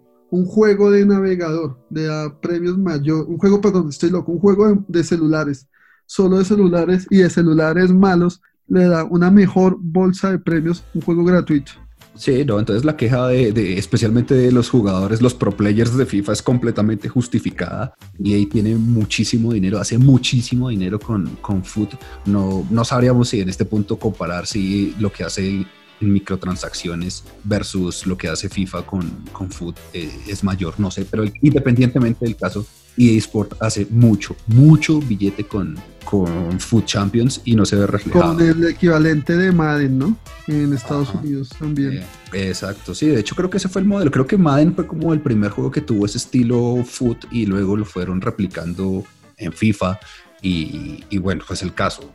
[0.45, 5.67] juego de navegador, de premios mayor, un juego, perdón, estoy loco, un juego de celulares,
[6.05, 11.01] solo de celulares y de celulares malos le da una mejor bolsa de premios, un
[11.01, 11.71] juego gratuito.
[12.15, 16.31] Sí, no, entonces la queja de, especialmente de los jugadores, los pro players de FIFA
[16.31, 21.95] es completamente justificada y ahí tiene muchísimo dinero, hace muchísimo dinero con, con Foot.
[22.25, 25.65] No, no sabríamos si en este punto comparar si lo que hace
[26.01, 31.05] en microtransacciones versus lo que hace FIFA con, con Foot eh, es mayor, no sé,
[31.05, 32.65] pero independientemente del caso,
[32.97, 38.35] EA Sport hace mucho, mucho billete con, con Food Champions y no se ve reflejado.
[38.35, 40.17] Con el equivalente de Madden, ¿no?
[40.47, 42.03] En Estados Unidos también.
[42.33, 44.11] Eh, exacto, sí, de hecho creo que ese fue el modelo.
[44.11, 47.75] Creo que Madden fue como el primer juego que tuvo ese estilo Food y luego
[47.75, 49.03] lo fueron replicando
[49.37, 49.99] en FIFA
[50.41, 52.13] y, y bueno, pues el caso.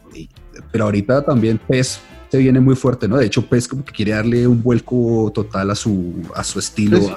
[0.72, 3.16] pero ahorita también PES se viene muy fuerte, ¿no?
[3.16, 7.00] De hecho, PES como que quiere darle un vuelco total a su, a su estilo
[7.00, 7.12] pues,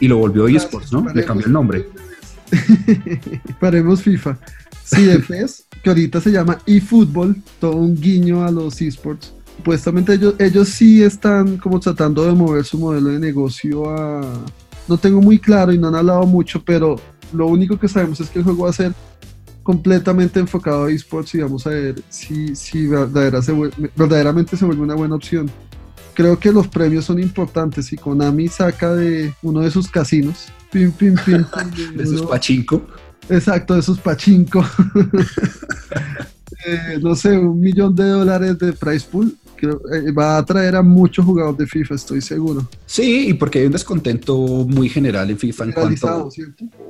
[0.00, 1.06] y lo volvió eSports, ¿no?
[1.14, 1.88] Le cambió el nombre.
[3.60, 4.38] Paremos FIFA.
[4.84, 9.32] Sí, de PES, que ahorita se llama eFootball, todo un guiño a los esports.
[9.56, 14.44] Supuestamente ellos, ellos sí están como tratando de mover su modelo de negocio a...
[14.86, 17.00] No tengo muy claro y no han hablado mucho, pero
[17.32, 18.92] lo único que sabemos es que el juego va a ser
[19.66, 25.16] completamente enfocado a esports y vamos a ver si, si verdaderamente se vuelve una buena
[25.16, 25.50] opción.
[26.14, 30.92] Creo que los premios son importantes y Konami saca de uno de sus casinos, pim,
[30.92, 31.44] pim, pim,
[31.96, 32.86] de sus pachinko.
[33.28, 34.64] Exacto, de sus pachinko.
[36.64, 40.82] Eh, no sé, un millón de dólares de price pool eh, va a atraer a
[40.82, 42.68] muchos jugadores de FIFA, estoy seguro.
[42.84, 46.30] Sí, y porque hay un descontento muy general en FIFA en cuanto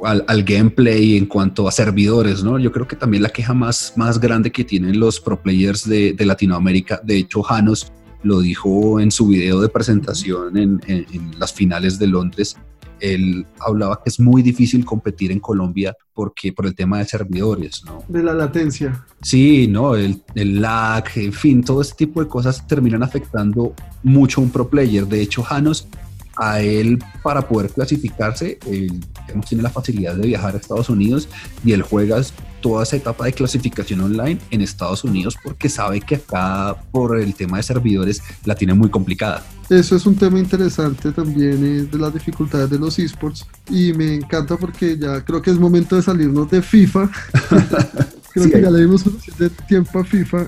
[0.03, 2.59] al, gameplay, en cuanto a servidores, ¿no?
[2.59, 6.13] Yo creo que también la queja más, más grande que tienen los pro players de,
[6.13, 11.53] de Latinoamérica, de hecho, Janos lo dijo en su video de presentación en, en las
[11.53, 12.57] finales de Londres,
[13.01, 17.83] él hablaba que es muy difícil competir en Colombia porque por el tema de servidores,
[17.85, 18.03] ¿no?
[18.09, 19.05] De la latencia.
[19.21, 19.95] Sí, ¿no?
[19.95, 24.51] El, el lag, en fin, todo este tipo de cosas terminan afectando mucho a un
[24.51, 25.07] pro player.
[25.07, 25.89] De hecho, Janos
[26.37, 29.01] a él para poder clasificarse, él
[29.49, 31.29] tiene la facilidad de viajar a Estados Unidos
[31.65, 32.21] y él juega
[32.61, 37.35] toda esa etapa de clasificación online en Estados Unidos porque sabe que acá por el
[37.35, 39.45] tema de servidores la tiene muy complicada.
[39.69, 44.15] Eso es un tema interesante también eh, de las dificultades de los esports y me
[44.15, 47.11] encanta porque ya creo que es momento de salirnos de FIFA.
[48.33, 50.47] creo que ya le dimos suficiente tiempo a FIFA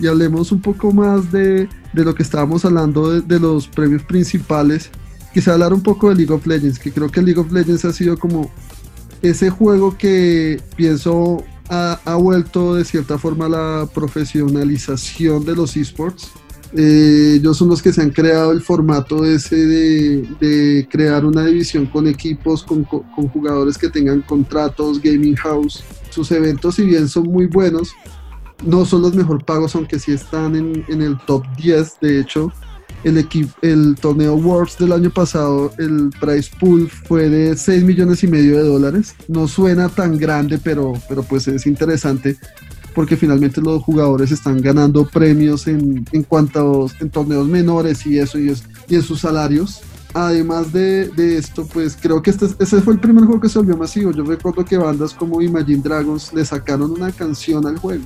[0.00, 4.02] y, hablemos un poco más de, de, lo que estábamos hablando de, de los premios
[4.04, 4.90] principales
[5.36, 7.92] quise hablar un poco de League of Legends, que creo que League of Legends ha
[7.92, 8.50] sido como
[9.20, 16.30] ese juego que pienso ha, vuelto de cierta forma la profesionalización de los esports.
[16.72, 21.84] Eh, ellos son los que se han creado el formato ese de, crear una división
[21.84, 25.84] con equipos, con, jugadores que tengan contratos, gaming house.
[26.08, 27.92] Sus eventos, si bien son muy buenos,
[28.64, 32.00] no son los mejor pagos, aunque sí están en el top 10.
[32.00, 32.50] De hecho,
[33.04, 38.56] el, torneo Worlds del año pasado, el price pool fue de 6 millones y medio
[38.56, 39.14] de dólares.
[39.28, 42.36] No suena tan grande, pero, pero pues es interesante
[42.94, 48.38] porque finalmente los jugadores están ganando premios en, en cuanto en torneos menores y eso
[48.38, 49.82] y, es, y en sus salarios.
[50.14, 53.58] Además de, de esto, pues creo que este, ese fue el primer juego que se
[53.58, 54.12] volvió masivo.
[54.12, 58.04] Yo recuerdo que bandas como Imagine Dragons le sacaron una canción al juego.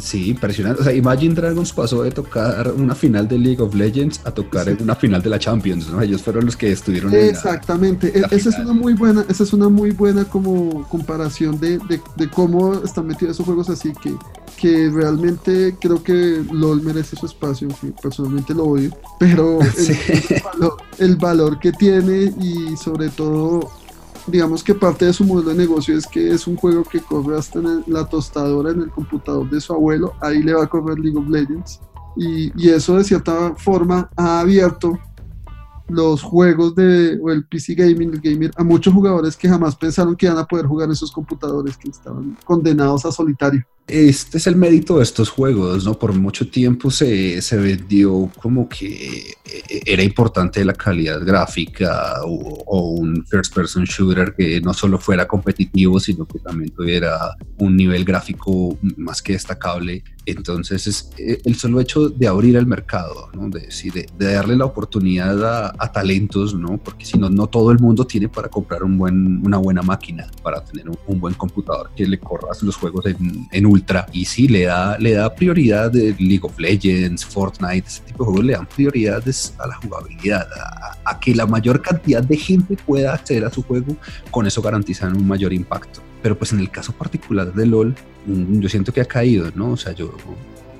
[0.00, 0.80] Sí, impresionante.
[0.80, 4.74] O sea, Imagine Dragons pasó de tocar una final de League of Legends a tocar
[4.80, 6.00] una final de la Champions, ¿no?
[6.00, 8.16] Ellos fueron los que estuvieron Exactamente.
[8.16, 11.78] En esa es una muy buena, esa es una muy buena como comparación de,
[12.16, 14.14] de, cómo están metidos esos juegos así que,
[14.56, 17.68] que realmente creo que LOL merece su espacio,
[18.02, 19.58] personalmente lo odio, pero
[20.98, 23.70] el valor que tiene y sobre todo
[24.26, 27.36] digamos que parte de su modelo de negocio es que es un juego que corre
[27.36, 30.98] hasta en la tostadora en el computador de su abuelo, ahí le va a correr
[30.98, 31.80] League of Legends.
[32.16, 34.98] Y, y eso de cierta forma ha abierto
[35.88, 40.16] los juegos de, o el PC gaming, el gamer, a muchos jugadores que jamás pensaron
[40.16, 43.64] que iban a poder jugar en esos computadores que estaban condenados a solitario.
[43.88, 45.98] Este es el mérito de estos juegos, ¿no?
[45.98, 52.62] Por mucho tiempo se, se vendió como que eh, era importante la calidad gráfica o,
[52.64, 57.76] o, un first person shooter que no solo fuera competitivo, sino que también tuviera un
[57.76, 60.04] nivel gráfico más que destacable.
[60.24, 63.48] Entonces, es eh, el solo hecho de abrir el mercado, ¿no?
[63.48, 66.78] de, de, de darle la oportunidad a, talentos, ¿no?
[66.78, 70.26] porque si no, no todo el mundo tiene para comprar un buen, una buena máquina,
[70.42, 74.06] para tener un, buen computador que le corras los juegos en, en ultra.
[74.12, 78.24] Y sí, le da, le da prioridad de League of Legends, Fortnite, ese tipo de
[78.24, 80.46] juegos le dan prioridades a la jugabilidad,
[81.04, 83.96] a que la mayor cantidad de gente pueda acceder a su juego,
[84.30, 86.00] con eso garantizan un mayor impacto.
[86.22, 87.94] Pero pues en el caso particular de LOL,
[88.26, 89.72] mm, yo siento que ha caído, ¿no?
[89.72, 90.14] O sea, yo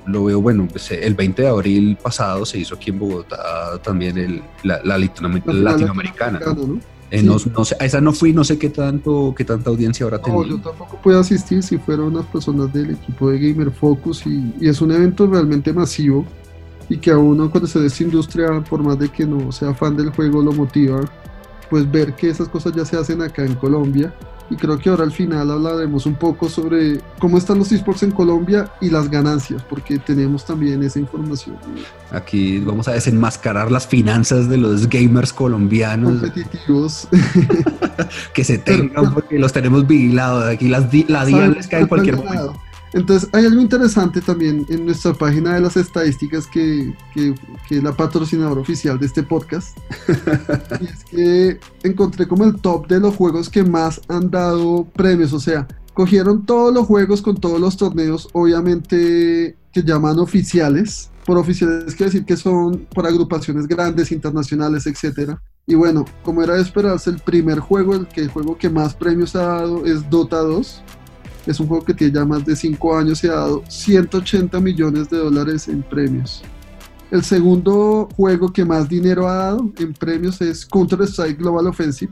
[0.05, 4.17] lo veo, bueno, pues el 20 de abril pasado se hizo aquí en Bogotá también
[4.17, 6.39] el, la, la, latinoamericana.
[6.39, 6.79] ¿no?
[7.11, 10.05] Eh, no, no sé, a esa no fui, no sé qué tanto, qué tanta audiencia
[10.05, 10.43] habrá tenido.
[10.43, 14.53] No, yo tampoco pude asistir si fueron unas personas del equipo de Gamer Focus y,
[14.59, 16.25] y, es un evento realmente masivo
[16.89, 19.73] y que a uno cuando se de esta industria, por más de que no sea
[19.73, 21.01] fan del juego, lo motiva,
[21.69, 24.13] pues ver que esas cosas ya se hacen acá en Colombia
[24.49, 28.11] y creo que ahora al final hablaremos un poco sobre cómo están los esports en
[28.11, 31.57] Colombia y las ganancias, porque tenemos también esa información.
[32.11, 36.21] Aquí vamos a desenmascarar las finanzas de los gamers colombianos.
[36.21, 37.07] Competitivos.
[38.33, 40.45] que se tengan, porque los tenemos vigilados.
[40.45, 42.53] Aquí las la DIA les cae en cualquier momento.
[42.93, 47.33] Entonces, hay algo interesante también en nuestra página de las estadísticas que, que,
[47.67, 49.77] que es la patrocinadora oficial de este podcast.
[50.79, 55.33] y es que encontré como el top de los juegos que más han dado premios.
[55.33, 61.09] O sea, cogieron todos los juegos con todos los torneos, obviamente que llaman oficiales.
[61.25, 65.41] Por oficiales quiere decir que son por agrupaciones grandes, internacionales, etcétera.
[65.65, 68.93] Y bueno, como era de esperarse, el primer juego, el, que, el juego que más
[68.93, 70.83] premios ha dado es Dota 2
[71.45, 75.09] Es un juego que tiene ya más de 5 años y ha dado 180 millones
[75.09, 76.41] de dólares en premios.
[77.11, 82.11] El segundo juego que más dinero ha dado en premios es Counter-Strike Global Offensive.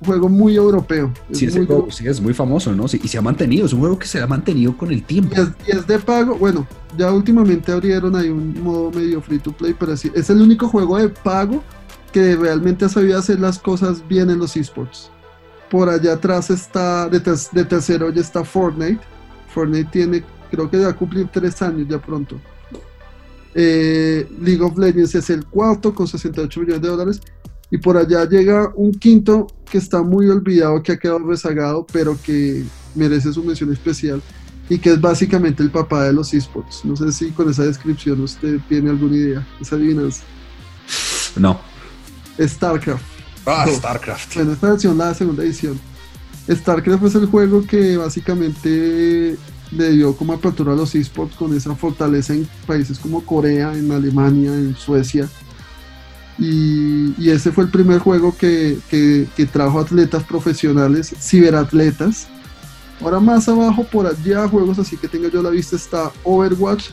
[0.00, 1.10] Un juego muy europeo.
[1.30, 2.84] Es sí, muy juego, sí, es muy famoso, ¿no?
[2.84, 5.34] y se ha mantenido, es un juego que se ha mantenido con el tiempo.
[5.66, 6.66] Y es, de pago, bueno,
[6.98, 10.68] ya últimamente abrieron ahí un modo medio free to play, pero sí, es el único
[10.68, 11.62] juego de pago
[12.12, 15.10] que realmente ha sabido hacer las cosas bien en los esports.
[15.74, 19.00] Por allá atrás está, de, de tercero ya está Fortnite.
[19.52, 22.40] Fortnite tiene, creo que va a cumplir tres años ya pronto.
[23.56, 27.20] Eh, League of Legends es el cuarto con 68 millones de dólares.
[27.72, 32.16] Y por allá llega un quinto que está muy olvidado, que ha quedado rezagado, pero
[32.22, 32.62] que
[32.94, 34.22] merece su mención especial
[34.68, 36.84] y que es básicamente el papá de los esports.
[36.84, 40.22] No sé si con esa descripción usted tiene alguna idea, esa adivinanza.
[41.34, 41.58] No.
[42.38, 43.13] StarCraft.
[43.46, 44.34] Ah, StarCraft.
[44.34, 45.78] Bueno, esta versión, la segunda edición.
[46.50, 49.36] StarCraft es el juego que básicamente
[49.70, 53.90] le dio como apertura a los esports con esa fortaleza en países como Corea, en
[53.90, 55.28] Alemania, en Suecia.
[56.38, 58.78] Y, ese fue el primer juego que,
[59.52, 62.28] trajo atletas profesionales, ciberatletas.
[63.00, 66.86] Ahora más abajo, por allá, juegos así que tenga yo la vista, está Overwatch,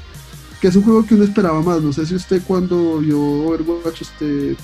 [0.60, 1.82] que es un juego que uno esperaba más.
[1.82, 4.56] No sé si usted cuando vio Overwatch, usted,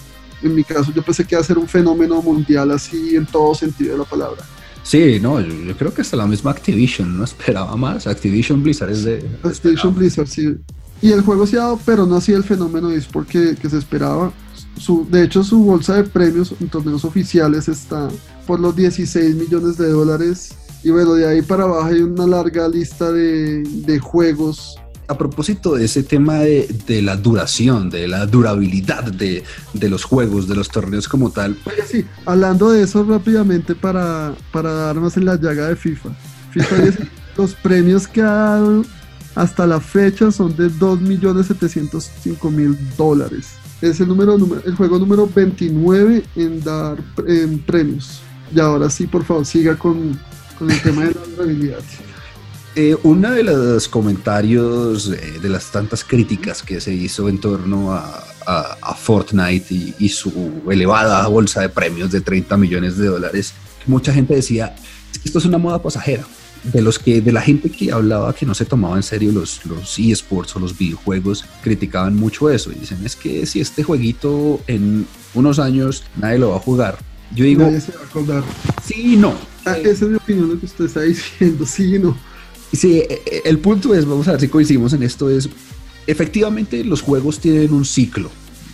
[0.42, 3.56] en mi caso, yo pensé que iba a ser un fenómeno mundial así en todo
[3.56, 4.44] sentido de la palabra.
[4.84, 8.08] Sí, no, yo, creo que hasta la misma Activision, no esperaba más.
[8.08, 9.26] Activision Blizzard es de.
[9.44, 10.56] Activision Blizzard, sí.
[11.02, 13.78] Y el juego se ha dado, pero no así el fenómeno es porque que se
[13.78, 14.32] esperaba.
[14.78, 18.08] Su, de hecho, su bolsa de premios en torneos oficiales está
[18.46, 20.56] por los 16 millones de dólares.
[20.84, 25.76] Y bueno, de ahí para abajo hay una larga lista de, de juegos a propósito
[25.76, 29.44] de ese tema de, la duración, de la durabilidad de,
[29.90, 31.58] los juegos, de los torneos como tal.
[31.66, 36.10] Oye, sí, hablando de eso rápidamente para, para darnos en la llaga de FIFA.
[36.52, 36.76] FIFA
[37.38, 38.84] los premios que ha dado
[39.36, 43.50] hasta la fecha son de 2.705.000 dólares.
[43.82, 48.22] Es el, número, el juego número 29 en dar en premios.
[48.54, 50.20] Y ahora sí, por favor, siga con,
[50.58, 51.80] con el tema de la durabilidad.
[52.80, 57.92] Eh, uno de los comentarios eh, de las tantas críticas que se hizo en torno
[57.92, 58.24] a,
[58.96, 63.54] Fortnite y, su elevada bolsa de premios de 30 millones de dólares,
[63.88, 64.76] mucha gente decía,
[65.26, 66.24] esto es una moda pasajera.
[66.64, 69.66] De los que, de la gente que hablaba que no se tomaba en serio los,
[69.66, 74.62] los eSports o los videojuegos, criticaban mucho eso y dicen, es que si este jueguito
[74.68, 77.00] en unos años nadie lo va a jugar.
[77.36, 78.44] Yo digo, nadie se va a acordar.
[78.86, 79.34] Sí no.
[79.66, 82.16] Ah, esa es mi opinión, lo que usted está diciendo, sí y no.
[82.74, 85.50] Sí, e, e, el punto es, vamos a ver si coincidimos en esto, es
[86.06, 88.30] efectivamente los juegos tienen un ciclo,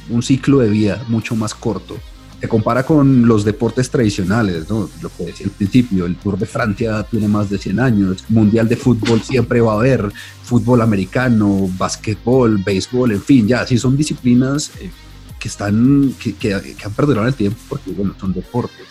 [0.09, 1.97] un ciclo de vida mucho más corto.
[2.39, 4.89] Se compara con los deportes tradicionales, ¿no?
[5.01, 8.67] lo que decía al principio, el Tour de Francia tiene más de 100 años, Mundial
[8.67, 10.11] de Fútbol siempre va a haber,
[10.43, 14.91] fútbol americano, básquetbol, béisbol, en fin, ya, sí son disciplinas eh,
[15.39, 18.87] que, están, que, que, han perdurado el tiempo porque, bueno, son deportes.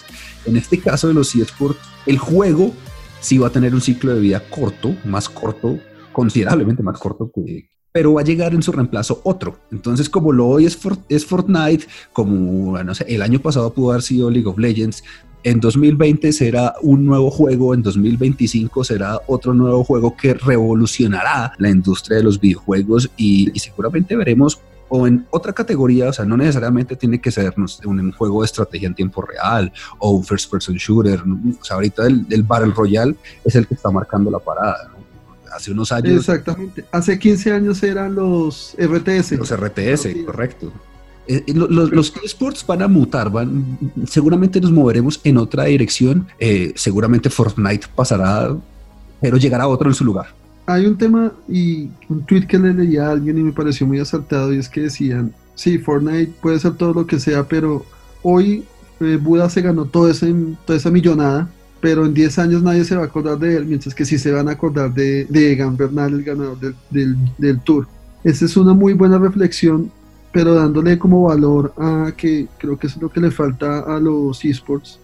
[0.47, 2.75] En este caso de los eSports, el juego
[3.23, 5.79] sí va a tener un ciclo de vida corto, más corto,
[6.13, 9.59] considerablemente más corto que, pero va a llegar en su reemplazo otro.
[9.71, 14.03] Entonces, como lo hoy es, es Fortnite, como no sé, el año pasado pudo haber
[14.03, 15.03] sido League of Legends,
[15.45, 21.69] en 2020 será un nuevo juego, en 2025 será otro nuevo juego que revolucionará la
[21.69, 24.61] industria de los videojuegos y seguramente veremos
[24.95, 27.55] o en otra categoría, o sea, no necesariamente tiene que ser
[27.87, 32.07] un, juego de estrategia en tiempo real o un first person shooter, o sea, ahorita
[32.07, 34.91] el, el, Battle Royale es el que está marcando la parada,
[35.51, 36.19] Hace unos años...
[36.19, 39.33] Exactamente, hace 15 años eran los RTS.
[39.33, 40.73] Los RTS, correcto.
[41.27, 46.73] Eh, eh, los, esports van a mutar, van, seguramente nos moveremos en otra dirección, eh,
[46.75, 48.55] seguramente Fortnite pasará,
[49.21, 53.07] pero llegará otro en su lugar hay un tema y un tweet que le leía
[53.07, 56.75] a alguien y me pareció muy acertado y es que decían, sí, Fortnite puede ser
[56.75, 57.85] todo lo que sea, pero
[58.23, 58.65] hoy
[59.01, 63.07] eh, Buda se ganó toda esa millonada, pero en 10 años nadie se va a
[63.07, 66.23] acordar de él, mientras que sí se van a acordar de, de Egan Bernal, el
[66.23, 66.59] ganador
[66.91, 67.89] del, tour.
[68.23, 69.91] Esa es una muy buena reflexión,
[70.33, 74.45] pero dándole como valor a que creo que es lo que le falta a los
[74.45, 75.01] esports.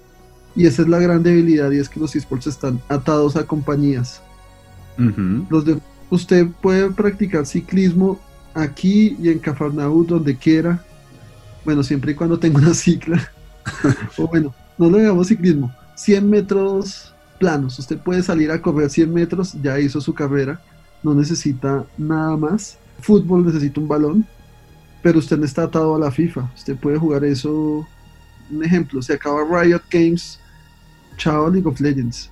[0.54, 4.22] Y esa es la gran debilidad y es que los esports están atados a compañías
[5.48, 5.78] los de,
[6.10, 8.18] usted puede practicar ciclismo
[8.54, 10.84] aquí y en Cafarnaú, donde quiera.
[11.64, 13.30] Bueno, siempre y cuando tenga una cicla.
[14.16, 15.72] o bueno, no lo digamos ciclismo.
[15.94, 17.78] 100 metros planos.
[17.78, 20.60] Usted puede salir a correr 100 metros, ya hizo su carrera.
[21.02, 22.78] No necesita nada más.
[23.00, 24.26] Fútbol necesita un balón,
[25.02, 26.50] pero usted no está atado a la FIFA.
[26.56, 27.86] Usted puede jugar eso.
[28.50, 30.40] Un ejemplo, se acaba Riot Games,
[31.16, 32.30] chao League of Legends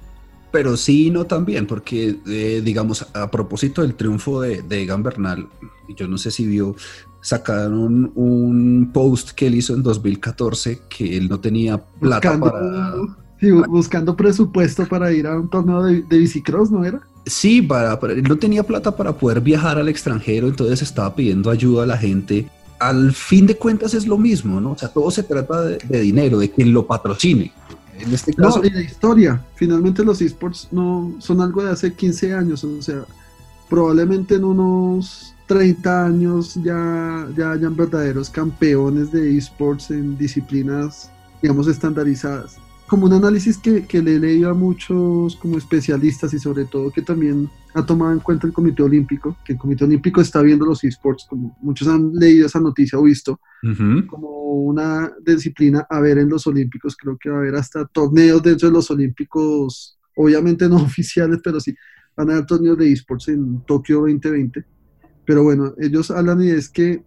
[0.53, 5.49] Pero sí, no también, porque eh, digamos, a propósito del triunfo de, de Egan Bernal,
[5.97, 6.77] yo no sé si vio,
[7.21, 12.95] sacaron un post que él hizo en 2014 que él no tenía plata para...
[13.41, 17.01] Sí, buscando presupuesto para ir a un torneo de, de bicicross, ¿no era?
[17.27, 21.83] Sí, para, él no tenía plata para poder viajar al extranjero, entonces estaba pidiendo ayuda
[21.83, 22.49] a la gente.
[22.79, 24.73] Al fin de cuentas es lo mismo, ¿no?
[24.73, 27.53] O sea, todo se trata de, de dinero, de quien lo patrocine.
[27.99, 28.61] En este caso...
[28.61, 29.43] No, y la historia.
[29.55, 33.05] Finalmente los esports no son algo de hace 15 años, o sea,
[33.69, 41.69] probablemente en unos 30 años ya, ya hayan verdaderos campeones de esports en disciplinas, digamos,
[41.69, 42.59] estandarizadas.
[42.87, 46.91] Como un análisis que, que le he leído a muchos como especialistas y sobre todo
[46.91, 50.65] que también ha tomado en cuenta el Comité Olímpico, que el Comité Olímpico está viendo
[50.65, 53.41] los esports, como muchos han leído esa noticia o visto,
[54.09, 54.29] como
[54.63, 56.97] una disciplina a ver en los Olímpicos.
[56.97, 61.61] Creo que va a haber hasta torneos dentro de los Olímpicos, obviamente no oficiales, pero
[61.61, 61.75] sí,
[62.17, 64.77] van a haber torneos de esports en Tokio 2020
[65.27, 67.03] pero bueno, ellos hablan y es que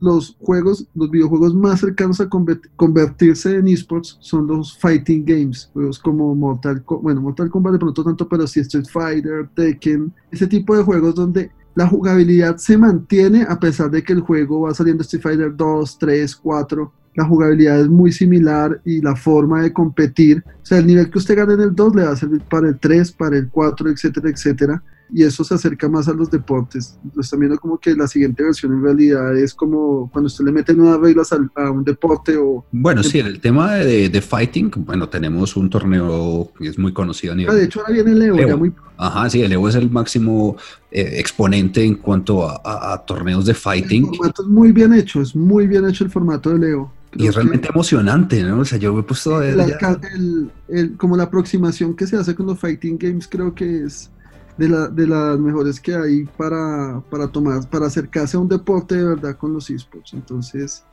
[0.00, 5.98] los juegos, los videojuegos más cercanos a convertirse en esports son los fighting games, juegos
[5.98, 10.46] como Mortal Kombat, bueno, Mortal Kombat de pronto tanto, pero sí Street Fighter, Tekken, ese
[10.46, 14.74] tipo de juegos donde la jugabilidad se mantiene a pesar de que el juego va
[14.74, 19.72] saliendo Street Fighter 2, 3, 4, la jugabilidad es muy similar y la forma de
[19.72, 22.42] competir, o sea, el nivel que usted gane en el 2 le va a servir
[22.42, 24.82] para el 3, para el 4, etcétera, etcétera
[25.12, 26.98] y eso se acerca más a los deportes.
[27.04, 30.74] Entonces también como que la siguiente versión en realidad es como cuando usted le mete
[30.74, 32.64] nuevas reglas a, un deporte o...
[32.72, 37.32] Bueno, sí, el tema de, de, fighting, bueno, tenemos un torneo que es muy conocido
[37.32, 37.54] a nivel...
[37.54, 38.72] Ah, de hecho ahora viene el Evo, Ya muy...
[38.96, 40.56] Ajá, sí, el Evo es el máximo
[40.90, 44.06] eh, exponente en cuanto a, torneos de fighting.
[44.06, 46.92] El formato es muy bien hecho, es muy bien hecho el formato del Evo.
[47.14, 48.60] y es realmente emocionante, ¿no?
[48.60, 50.50] O sea, yo me he puesto el,
[50.96, 54.10] como la aproximación que se hace con los fighting games creo que es
[54.56, 58.96] de, la, de las mejores que hay para, para tomar, para acercarse a un deporte
[58.96, 60.12] de verdad con los esports.
[60.14, 60.84] Entonces,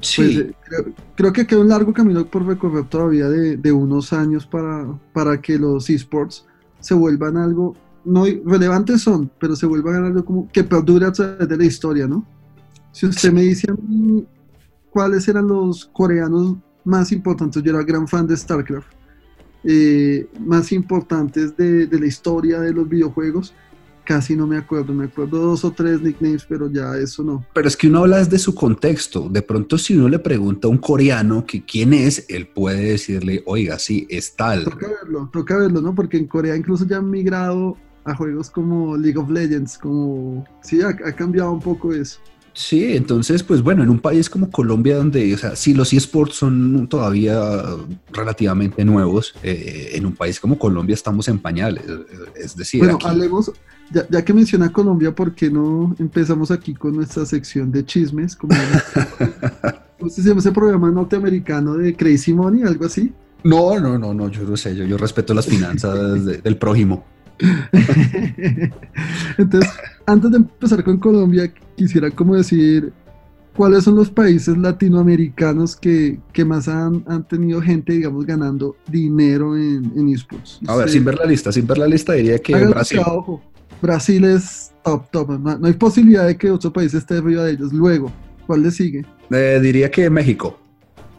[0.00, 0.22] sí.
[0.22, 0.54] Pues, eh,
[1.14, 5.40] creo, que queda un largo camino por recorrer todavía de, de, unos años para, para
[5.40, 6.46] que los esports
[6.80, 11.48] se vuelvan algo, no relevantes son, pero se vuelvan algo como que perdure a través
[11.48, 12.24] de la historia, ¿no?
[12.92, 13.68] Si usted me dice
[14.90, 18.99] cuáles eran los coreanos más importantes, yo era gran fan de StarCraft
[19.64, 23.54] eh, más importantes de, la historia de los videojuegos,
[24.04, 24.92] casi no me acuerdo.
[24.92, 27.44] Me acuerdo dos o tres nicknames, pero ya eso no.
[27.52, 29.28] Pero es que uno habla desde su contexto.
[29.28, 33.42] De pronto, si uno le pregunta a un coreano que quién es, él puede decirle,
[33.46, 34.64] oiga, sí, es tal.
[34.64, 35.94] Toca verlo, toca verlo, ¿no?
[35.94, 40.44] Porque en Corea incluso ya han migrado a juegos como League of Legends, como...
[40.62, 42.18] Sí, ha cambiado un poco eso.
[42.60, 46.34] Sí, entonces, pues bueno, en un país como Colombia, donde, o sea, sí, los eSports
[46.34, 47.40] son todavía
[48.12, 51.84] relativamente nuevos, eh, en un país como Colombia estamos en pañales.
[52.36, 53.50] Es decir, bueno, hablemos,
[54.10, 58.36] ya, que menciona Colombia, ¿por qué no empezamos aquí con nuestra sección de chismes?
[58.36, 58.54] Como
[59.98, 63.10] ¿Cómo se llama ese programa norteamericano de Crazy Money, algo así?
[63.42, 67.06] No, no, no, no, yo no sé, yo, yo respeto las finanzas del prójimo.
[69.38, 69.70] Entonces,
[70.04, 71.50] antes de empezar con Colombia,
[71.80, 72.92] quisiera como decir
[73.56, 80.10] cuáles son los países latinoamericanos que, más han, tenido gente, digamos, ganando dinero en, en
[80.10, 80.60] esports.
[80.66, 83.00] A ver, sin ver la lista, sin ver la lista diría que Brasil.
[83.80, 85.38] Brasil es top, top.
[85.38, 87.72] No, hay posibilidad de que otro país esté arriba de ellos.
[87.72, 88.12] Luego,
[88.46, 89.06] ¿cuál le sigue?
[89.30, 90.58] Eh, diría que México.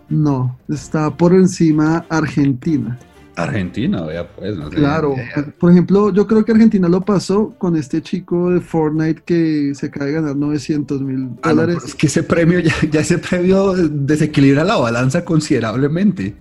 [0.10, 3.00] No, está por encima Argentina.
[3.44, 4.58] Argentina, vea pues.
[4.58, 5.16] No claro,
[5.60, 9.88] por ejemplo, yo creo que Argentina lo pasó con este chico de Fortnite que se
[9.88, 11.78] acaba de ganar 900 mil ah, dólares.
[11.86, 16.36] es que ese premio, ya, ya, ese premio desequilibra la balanza considerablemente.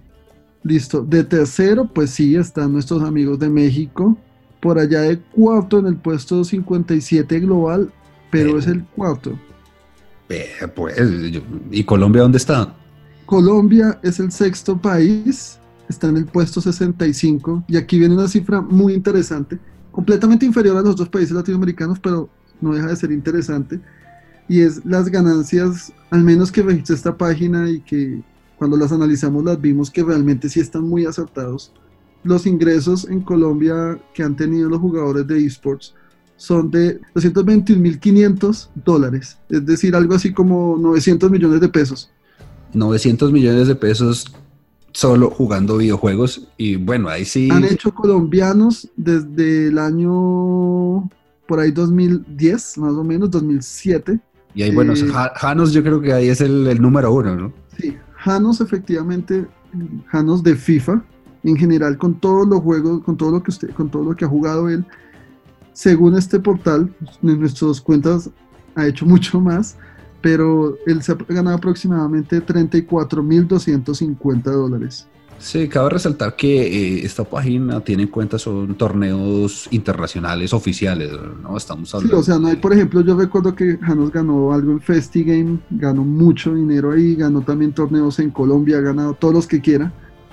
[0.63, 4.17] Listo, de tercero, pues sí, están nuestros amigos de México.
[4.61, 7.91] Por allá de cuarto en el puesto 57 global,
[8.31, 9.39] pero es el cuarto.
[10.75, 10.99] pues,
[11.71, 12.75] ¿y Colombia dónde está?
[13.25, 15.60] Colombia es el sexto país
[15.91, 19.59] está en el puesto 65 y aquí viene una cifra muy interesante,
[19.91, 22.31] completamente inferior a los otros países latinoamericanos, pero
[22.61, 23.81] no deja de ser interesante,
[24.49, 28.23] y es las ganancias, al menos que registró esta página y que
[28.57, 31.73] cuando las analizamos las vimos que realmente sí están muy acertados.
[32.23, 35.95] Los ingresos en Colombia que han tenido los jugadores de esports
[36.37, 42.11] son de 221.500 dólares, es decir, algo así como 900 millones de pesos.
[42.75, 44.27] 900 millones de pesos
[44.93, 47.49] solo jugando videojuegos y bueno, ahí sí...
[47.51, 51.09] Han hecho colombianos desde el año
[51.47, 54.21] por ahí 2010, más o menos, 2007.
[54.55, 57.53] Y ahí, bueno, eh, Janos yo creo que ahí es el, número uno, ¿no?
[57.77, 59.47] Sí, Janos efectivamente,
[60.07, 61.03] Janos de FIFA,
[61.43, 64.25] en general con todos los juegos, con todo lo que usted, con todo lo que
[64.25, 64.85] ha jugado él,
[65.73, 68.31] según este portal, en nuestras cuentas
[68.75, 69.77] ha hecho mucho más,
[70.21, 75.07] pero él se ha ganado aproximadamente 34.250 dólares.
[75.41, 81.11] Sí, cabe resaltar que eh, esta página tiene en cuenta son torneos internacionales oficiales,
[81.43, 81.57] ¿no?
[81.57, 82.17] Estamos hablando.
[82.17, 85.59] Sí, o sea, no hay, por ejemplo, yo recuerdo que Janos ganó algo en FestiGame,
[85.71, 89.91] ganó mucho dinero ahí, ganó también torneos en Colombia, ha ganado todos los que quiera.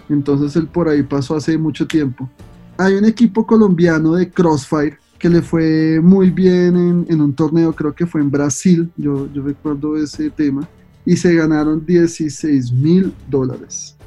[0.10, 2.30] Entonces él por ahí pasó hace mucho tiempo.
[2.78, 7.94] Hay un equipo colombiano de Crossfire que le fue muy bien en, un torneo, creo
[7.94, 10.68] que fue en Brasil, yo, yo recuerdo ese tema,
[11.06, 13.98] y se ganaron 16 mil dólares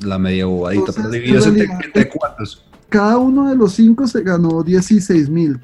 [0.00, 2.64] la media bobadita, pero divididos entre, cuántos.
[2.88, 5.60] Cada uno de los cinco se ganó 16 mil.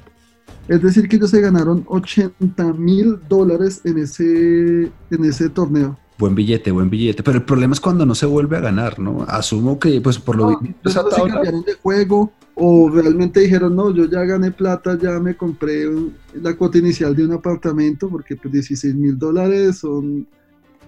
[0.67, 5.97] Es decir, que ellos se ganaron 80 mil dólares en ese, en ese torneo.
[6.17, 7.23] Buen billete, buen billete.
[7.23, 9.23] Pero el problema es cuando no se vuelve a ganar, ¿no?
[9.27, 14.05] Asumo que, pues, por lo no, se cambiaron de juego o realmente dijeron, no, yo
[14.05, 15.85] ya gané plata, ya me compré
[16.33, 20.27] la cuota inicial de un apartamento, porque pues 16 mil dólares son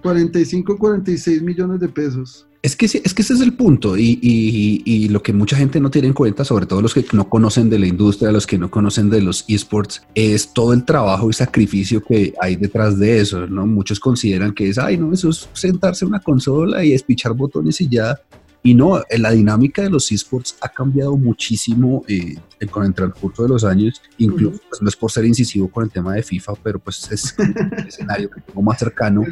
[0.01, 2.48] 45, 46 millones de pesos.
[2.61, 5.89] Es que, es que ese es el punto y, y, lo que mucha gente no
[5.89, 8.69] tiene en cuenta, sobre todo los que no conocen de la industria, los que no
[8.69, 13.47] conocen de los esports, es todo el trabajo y sacrificio que hay detrás de eso,
[13.47, 13.65] ¿no?
[13.65, 17.79] Muchos consideran que es, ay, no, eso es sentarse en una consola y espichar botones
[17.79, 18.19] y ya,
[18.61, 22.35] y no, eh, la dinámica de los esports ha cambiado muchísimo eh,
[22.67, 25.91] con el transcurso de los años, incluso pues, no es por ser incisivo con el
[25.91, 27.35] tema de FIFA, pero pues es
[27.77, 29.23] el escenario que tengo más cercano.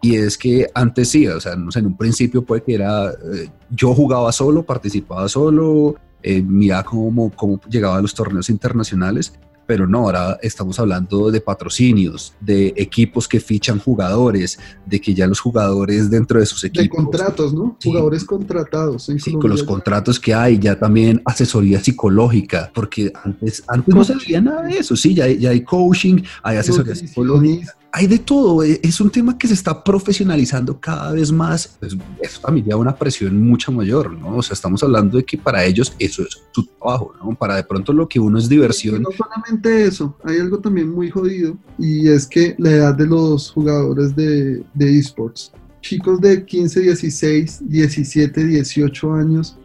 [0.00, 3.10] Y es que antes sí, o sea, no sé, en un principio puede que era,
[3.10, 9.34] eh, yo jugaba solo, participaba solo, eh, miraba cómo, cómo llegaba a los torneos internacionales,
[9.66, 15.26] pero no, ahora estamos hablando de patrocinios, de equipos que fichan jugadores, de que ya
[15.26, 16.84] los jugadores dentro de sus equipos.
[16.84, 17.76] De contratos, ¿no?
[17.82, 19.04] Jugadores contratados.
[19.04, 24.14] sí, con los contratos que hay, ya también asesoría psicológica, porque antes, antes no se
[24.16, 28.64] veía nada de eso, sí, ya, ya hay coaching, hay asesoría psicológica hay de todo.
[28.64, 31.76] E, es un tema que se está profesionalizando cada vez más.
[31.78, 34.36] Pues, eso también lleva una presión mucho mayor, ¿no?
[34.36, 37.34] O sea, estamos hablando de que para ellos eso es su trabajo, ¿no?
[37.34, 39.02] Para de pronto lo que uno es diversión.
[39.02, 43.50] no solamente eso, hay algo también muy jodido y es que la edad de los
[43.50, 45.52] jugadores de, de esports.
[45.80, 49.58] Chicos de 15, 16, 17, 18 años,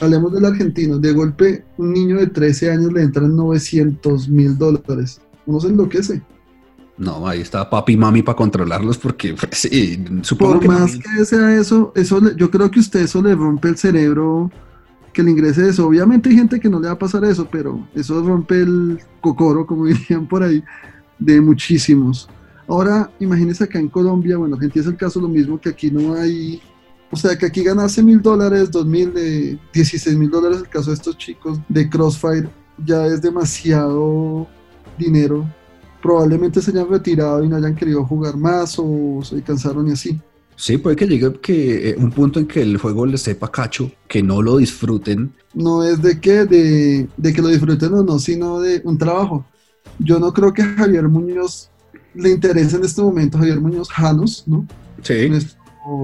[0.00, 5.20] hablemos del argentino, de golpe un niño de 13 años le entran 900 mil dólares.
[5.46, 6.22] Uno se enloquece.
[6.96, 11.24] No, ahí está papi y mami para controlarlos porque pues, sí, supongo Por más que
[11.24, 14.50] sea eso, eso yo creo que usted eso le rompe el cerebro
[15.14, 15.86] que le ingrese eso.
[15.86, 19.66] Obviamente hay gente que no le va a pasar eso, pero eso rompe el cocoro,
[19.66, 20.62] como dirían por ahí,
[21.18, 22.28] de muchísimos.
[22.68, 26.14] Ahora, imagínese acá en Colombia, bueno, gente es el caso lo mismo que aquí no
[26.14, 26.60] hay,
[27.10, 30.90] o sea, que aquí ganarse mil dólares, dos mil, de 16 mil dólares, el caso
[30.90, 32.48] de estos chicos de Crossfire,
[32.84, 34.46] ya es demasiado
[34.98, 35.46] dinero
[36.04, 40.20] probablemente se hayan retirado y no hayan querido jugar más o se cansaron y así.
[40.56, 43.90] Sí, puede que llegue que eh, un punto en que el juego les sepa cacho,
[44.08, 45.32] que no lo disfruten.
[45.52, 49.44] No es de que, de, de que lo disfruten o no, sino de un trabajo.
[49.98, 51.70] Yo no creo que a Javier Muñoz
[52.14, 54.66] le interese en este momento, Javier Muñoz Janos, ¿no?
[55.02, 55.28] Sí.
[55.28, 55.58] Nuestro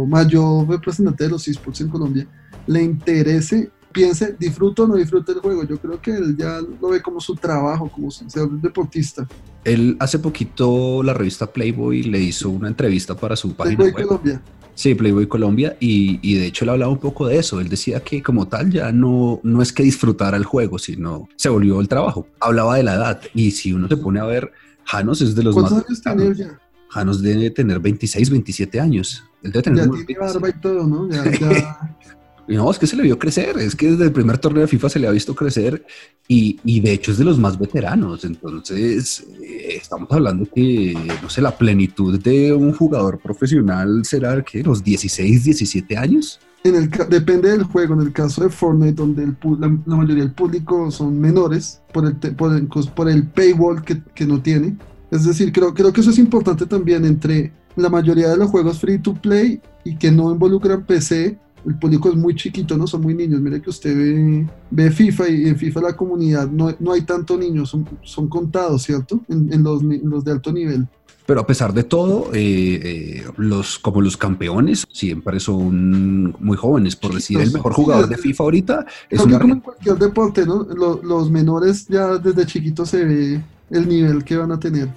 [0.06, 2.26] mayor representante de los esports en Colombia,
[2.66, 5.64] le interese piense, disfruto o no disfruto el juego.
[5.64, 9.26] Yo creo que él ya lo ve como su trabajo, como ser deportista.
[9.64, 14.42] Él hace poquito la revista Playboy le hizo una entrevista para su página Playboy Colombia.
[14.74, 17.60] Sí, Playboy Colombia, y, y, de hecho él hablaba un poco de eso.
[17.60, 21.50] Él decía que como tal ya no, no es que disfrutara el juego, sino se
[21.50, 22.26] volvió el trabajo.
[22.40, 24.52] Hablaba de la edad, y si uno se pone a ver,
[24.84, 25.70] Janos es de los más...
[25.70, 26.60] ¿Cuántos años tiene ya?
[26.88, 29.22] Janos debe tener 26, 27 años.
[29.42, 31.10] Él debe tener ya tiene barba y todo, ¿no?
[31.10, 31.96] Ya, ya...
[32.56, 34.88] No, es que se le vio crecer, es que desde el primer torneo de FIFA
[34.88, 35.86] se le ha visto crecer
[36.26, 38.24] y, y de hecho es de los más veteranos.
[38.24, 44.64] Entonces, eh, estamos hablando que, no sé, la plenitud de un jugador profesional será que
[44.64, 46.40] los 16, 17 años.
[46.64, 50.32] En el, depende del juego, en el caso de Fortnite, donde el, la, mayoría del
[50.32, 54.76] público son menores por el, por el, por el paywall que, que, no tiene.
[55.12, 58.80] Es decir, creo, creo que eso es importante también entre la mayoría de los juegos
[58.80, 63.02] free to play y que no involucran PC el público es muy chiquito, no son
[63.02, 63.40] muy niños.
[63.40, 67.36] Mire que usted ve, ve FIFA y en FIFA la comunidad no, no hay tanto
[67.36, 69.20] niños, son, son contados, ¿cierto?
[69.28, 70.86] En, los, los, de alto nivel.
[71.26, 76.96] Pero a pesar de todo, eh, eh, los, como los campeones siempre son muy jóvenes.
[76.96, 80.64] Por decir, el mejor jugador de FIFA ahorita es como en cualquier deporte, ¿no?
[80.64, 84.88] Los, los menores ya desde chiquitos se ve el nivel que van a tener.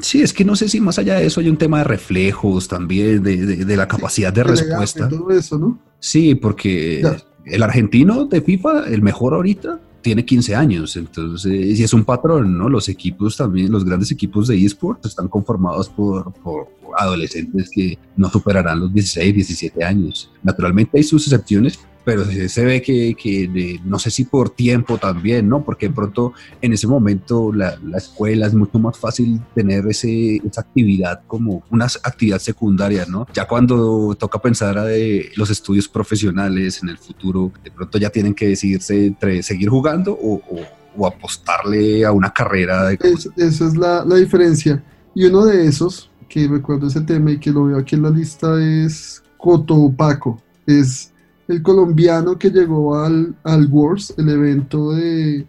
[0.00, 2.68] Sí, es que no sé si más allá de eso hay un tema de reflejos
[2.68, 5.08] también, de, de, la capacidad de respuesta.
[5.08, 5.78] Todo eso, ¿no?
[5.98, 7.04] Sí, porque
[7.44, 12.58] el argentino de FIFA, el mejor ahorita, tiene 15 años, entonces, y es un patrón,
[12.58, 12.68] ¿no?
[12.68, 16.68] Los equipos también, los grandes equipos de esports están conformados por, por,
[16.98, 20.30] adolescentes que no superarán los 16, 17 años.
[20.42, 25.64] Naturalmente hay sus excepciones, pero se ve que, no sé si por tiempo también, ¿no?
[25.64, 30.62] Porque de pronto en ese momento la, escuela es mucho más fácil tener ese, esa
[30.62, 33.26] actividad como una actividad secundaria, ¿no?
[33.34, 38.34] Ya cuando toca pensar de los estudios profesionales en el futuro, de pronto ya tienen
[38.34, 40.40] que decidirse entre seguir jugando o,
[41.06, 42.84] apostarle a una carrera.
[42.84, 42.98] De...
[43.36, 44.82] esa es la, la diferencia.
[45.14, 48.10] Y uno de esos, que recuerdo ese tema y que lo veo aquí en la
[48.10, 50.40] lista, es Cotopaco.
[50.66, 51.11] Es
[51.52, 55.46] el colombiano que llegó al, al Wars, el evento de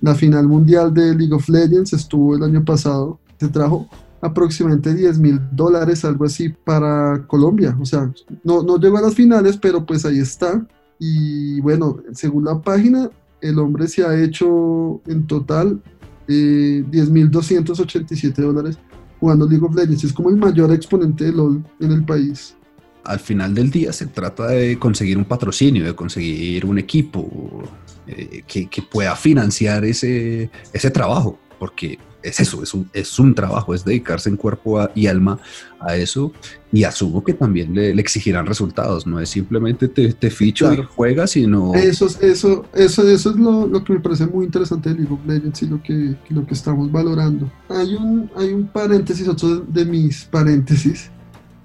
[0.00, 3.88] la final mundial de League of Legends, estuvo el año pasado, se trajo
[4.20, 7.76] aproximadamente 10 mil dólares, algo así, para Colombia.
[7.80, 10.66] O sea, no, no llegó a las finales, pero pues ahí está.
[10.98, 15.80] Y bueno, según la página, el hombre se ha hecho en total
[16.26, 18.78] eh, 10 mil 287 dólares
[19.20, 20.04] jugando League of Legends.
[20.04, 22.56] Es como el mayor exponente de LOL en el país
[23.04, 27.62] al final del día se trata de conseguir un patrocinio, de conseguir un equipo
[28.06, 33.74] eh, que, pueda financiar ese, ese trabajo, porque es eso, es un, es un trabajo,
[33.74, 35.38] es dedicarse en cuerpo y alma
[35.78, 36.32] a eso
[36.72, 41.32] y asumo que también le, exigirán resultados, no es simplemente te, te ficho y juegas,
[41.32, 41.74] sino...
[41.74, 45.24] Eso, eso, eso, eso es lo, lo, que me parece muy interesante de League of
[45.26, 47.52] Legends y lo que, lo que estamos valorando.
[47.68, 51.10] Hay un, hay un paréntesis, otro de mis paréntesis,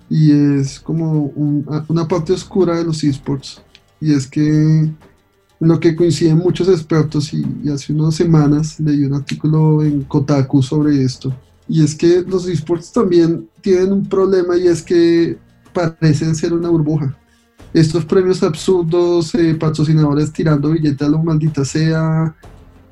[0.09, 1.31] y es como
[1.87, 3.61] una parte oscura de los esports.
[4.01, 4.89] Y es que
[5.59, 11.03] lo que coinciden muchos expertos y, hace unas semanas leí un artículo en Kotaku sobre
[11.03, 11.33] esto.
[11.67, 15.37] Y es que los esports también tienen un problema y es que
[15.73, 17.15] parecen ser una burbuja.
[17.71, 22.35] Estos premios absurdos, eh, patrocinadores tirando billetes a lo maldita sea,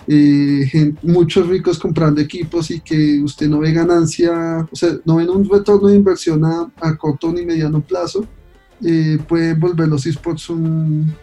[0.10, 5.30] eh, muchos ricos comprando equipos y que usted no ve ganancia, o sea, no ven
[5.30, 8.26] un retorno de inversión a, corto ni mediano plazo,
[8.82, 11.14] eh, puede volver los esports un,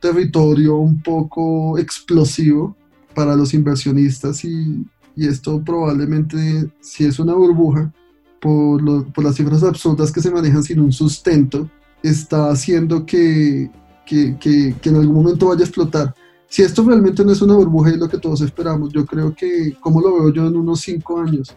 [0.00, 2.76] territorio un poco explosivo
[3.14, 4.86] para los inversionistas y,
[5.16, 7.90] esto probablemente, si es una burbuja,
[8.38, 8.82] por,
[9.22, 11.70] las cifras absurdas que se manejan sin un sustento,
[12.02, 13.70] está haciendo que,
[14.04, 16.14] que en algún momento vaya a explotar
[16.48, 19.76] si esto realmente no es una burbuja y lo que todos esperamos, yo creo que,
[19.80, 21.54] como lo veo yo en unos cinco años,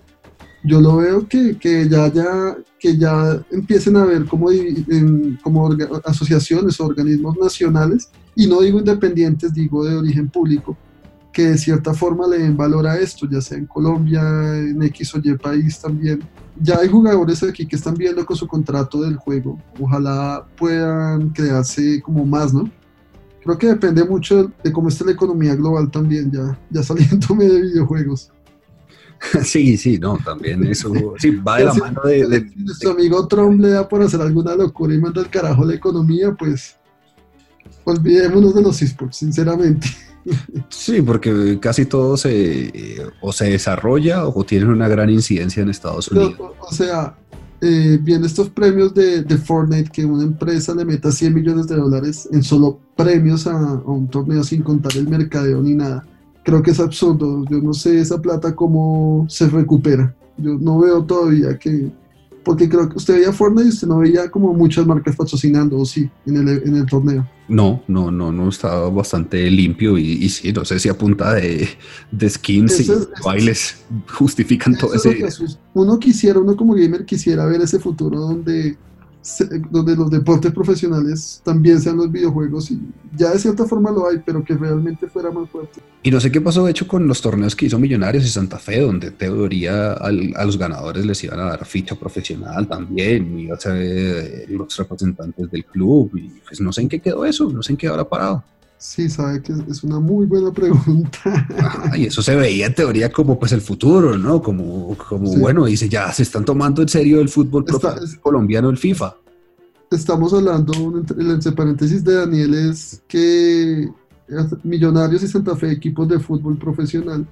[0.64, 4.50] yo lo veo que, que ya, ya, que ya empiecen a ver como,
[5.42, 5.70] como
[6.04, 10.78] asociaciones o organismos nacionales, y no digo independientes, digo de origen público,
[11.32, 14.22] que de cierta forma le den valor a esto, ya sea en Colombia,
[14.58, 16.22] en X o Y país también.
[16.60, 22.02] Ya hay jugadores aquí que están viendo con su contrato del juego, ojalá puedan crearse
[22.02, 22.70] como más, ¿no?
[23.50, 27.62] Creo que depende mucho de cómo está la economía global también, ya, ya saliéndome de
[27.62, 28.32] videojuegos.
[29.44, 33.72] Sí, sí, no, también eso sí, va de la mano de, Nuestro amigo Trump le
[33.72, 36.78] da por hacer alguna locura y manda al carajo la economía, pues
[37.84, 39.88] olvidémonos de los esports, sinceramente.
[40.70, 46.10] Sí, porque casi todo se o se desarrolla o tienen una gran incidencia en Estados
[46.10, 46.36] Unidos.
[46.60, 47.16] o sea,
[47.62, 52.28] eh, viendo estos premios de, Fortnite, que una empresa le meta 100 millones de dólares
[52.32, 53.56] en solo premios a,
[53.86, 56.06] un torneo sin contar el mercadeo ni nada.
[56.44, 57.46] Creo que es absurdo.
[57.50, 60.16] Yo no sé esa plata cómo se recupera.
[60.38, 61.92] Yo no veo todavía que,
[62.44, 65.86] porque creo que usted veía Fortnite y usted no veía como muchas marcas patrocinando, o
[65.86, 67.28] sí, en el, en el torneo.
[67.48, 71.34] No, no, no, no, estaba bastante limpio y, y sí, no sé si a punta
[71.34, 71.68] de,
[72.12, 72.92] de skins y
[73.26, 75.26] bailes justifican todo ese...
[75.74, 78.78] Uno quisiera, uno como gamer quisiera ver ese futuro donde
[79.70, 82.80] donde los deportes profesionales también sean los videojuegos y
[83.18, 85.82] ya de cierta forma lo hay, pero que realmente fuera más fuerte.
[86.02, 88.58] Y no sé qué pasó de hecho con los torneos que hizo Millonarios y Santa
[88.58, 93.58] Fe, donde teoría a los ganadores les iban a dar ficha profesional también, y a
[93.58, 97.62] ser eh, los representantes del club, y pues no sé en qué quedó eso, no
[97.62, 98.44] sé en qué ahora parado.
[98.80, 101.48] Sí, sabe que es una muy buena pregunta.
[101.98, 104.42] y eso se veía en teoría como pues el futuro, ¿no?
[104.42, 107.66] Como, como bueno, dice, ya se están tomando en serio el fútbol
[108.22, 109.16] colombiano, el FIFA.
[109.92, 110.72] Estamos hablando,
[111.18, 113.90] el entre paréntesis de Daniel es que
[114.64, 117.28] Millonarios y Santa Fe, equipos de fútbol profesional,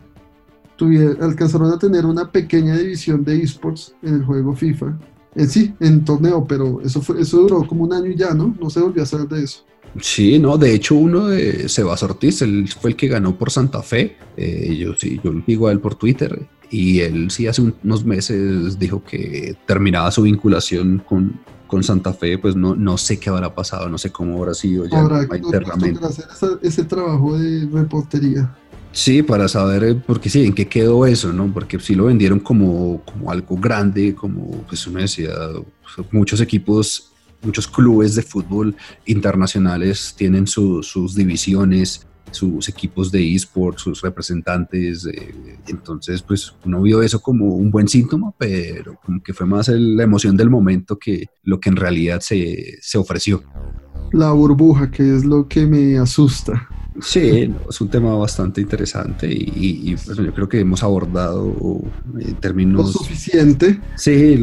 [0.75, 4.97] tuvieron, alcanzaron a tener una pequeña división de esports en el juego FIFA.
[5.35, 8.53] En sí, en torneo, pero eso, fue, eso duró como un año y ya, ¿no?
[8.59, 9.63] No se volvió a hacer de eso.
[9.99, 13.81] Sí, no, de hecho uno de Sebas Ortiz, él fue el que ganó por Santa
[13.81, 17.61] Fe, eh, yo sí, yo lo digo a él por Twitter, y él sí hace
[17.61, 23.19] unos meses dijo que terminaba su vinculación con, con Santa Fe, pues no, no sé
[23.19, 25.01] qué habrá pasado, no sé cómo habrá sido ya
[25.35, 26.05] internamente.
[26.05, 28.55] hacer ese trabajo de reportería.
[28.91, 31.53] Sí, para saber, eh, porque sí, en qué quedó eso, ¿no?
[31.53, 35.29] Porque sí lo vendieron como, como algo grande, como, pues uno decía,
[36.11, 37.11] muchos equipos,
[37.47, 38.75] muchos clubes de fútbol
[39.05, 45.05] internacionales tienen sus divisiones, sus equipos de eSports, sus representantes.
[45.05, 49.69] Eh, entonces, pues uno vio eso como un buen síntoma, pero como que fue más
[49.69, 53.43] la emoción del momento que lo que en realidad se, se ofreció.
[54.11, 56.67] La burbuja, que es lo que me asusta.
[57.01, 61.53] Sí, es un tema bastante interesante y, pues, yo creo que hemos abordado
[62.19, 62.87] en términos...
[62.87, 63.79] Lo suficiente.
[63.95, 64.37] Sí,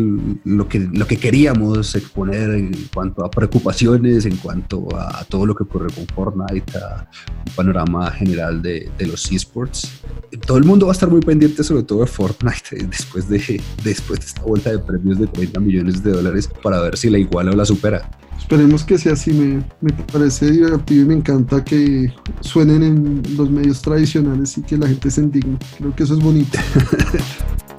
[0.45, 5.55] lo que, lo que queríamos exponer en cuanto a preocupaciones, en cuanto a todo lo
[5.55, 7.09] que ocurre con Fortnite, a
[7.47, 10.03] un panorama general de, de los esports.
[10.47, 14.21] Todo el mundo va a estar muy pendiente sobre todo de Fortnite después de, después
[14.21, 17.51] de esta vuelta de premios de 30 millones de dólares para ver si la iguala
[17.51, 18.09] o la supera.
[18.39, 23.51] Esperemos que sea así, me, me, parece divertido y me encanta que suenen en los
[23.51, 25.59] medios tradicionales y que la gente se indigne.
[25.78, 26.59] Creo que eso es bonito.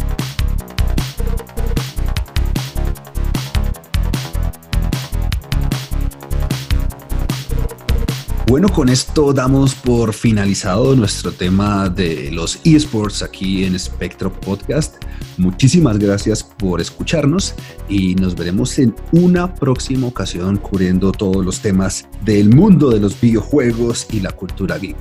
[8.56, 14.96] Bueno, con esto damos por finalizado nuestro tema de los esports aquí en Spectro Podcast.
[15.38, 17.54] Muchísimas gracias por escucharnos
[17.90, 23.20] y nos veremos en una próxima ocasión cubriendo todos los temas del mundo de los
[23.20, 24.96] videojuegos y la cultura geek.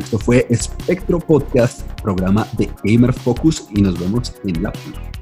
[0.00, 5.17] Esto fue Spectro Podcast, programa de Gamer Focus y nos vemos en la próxima.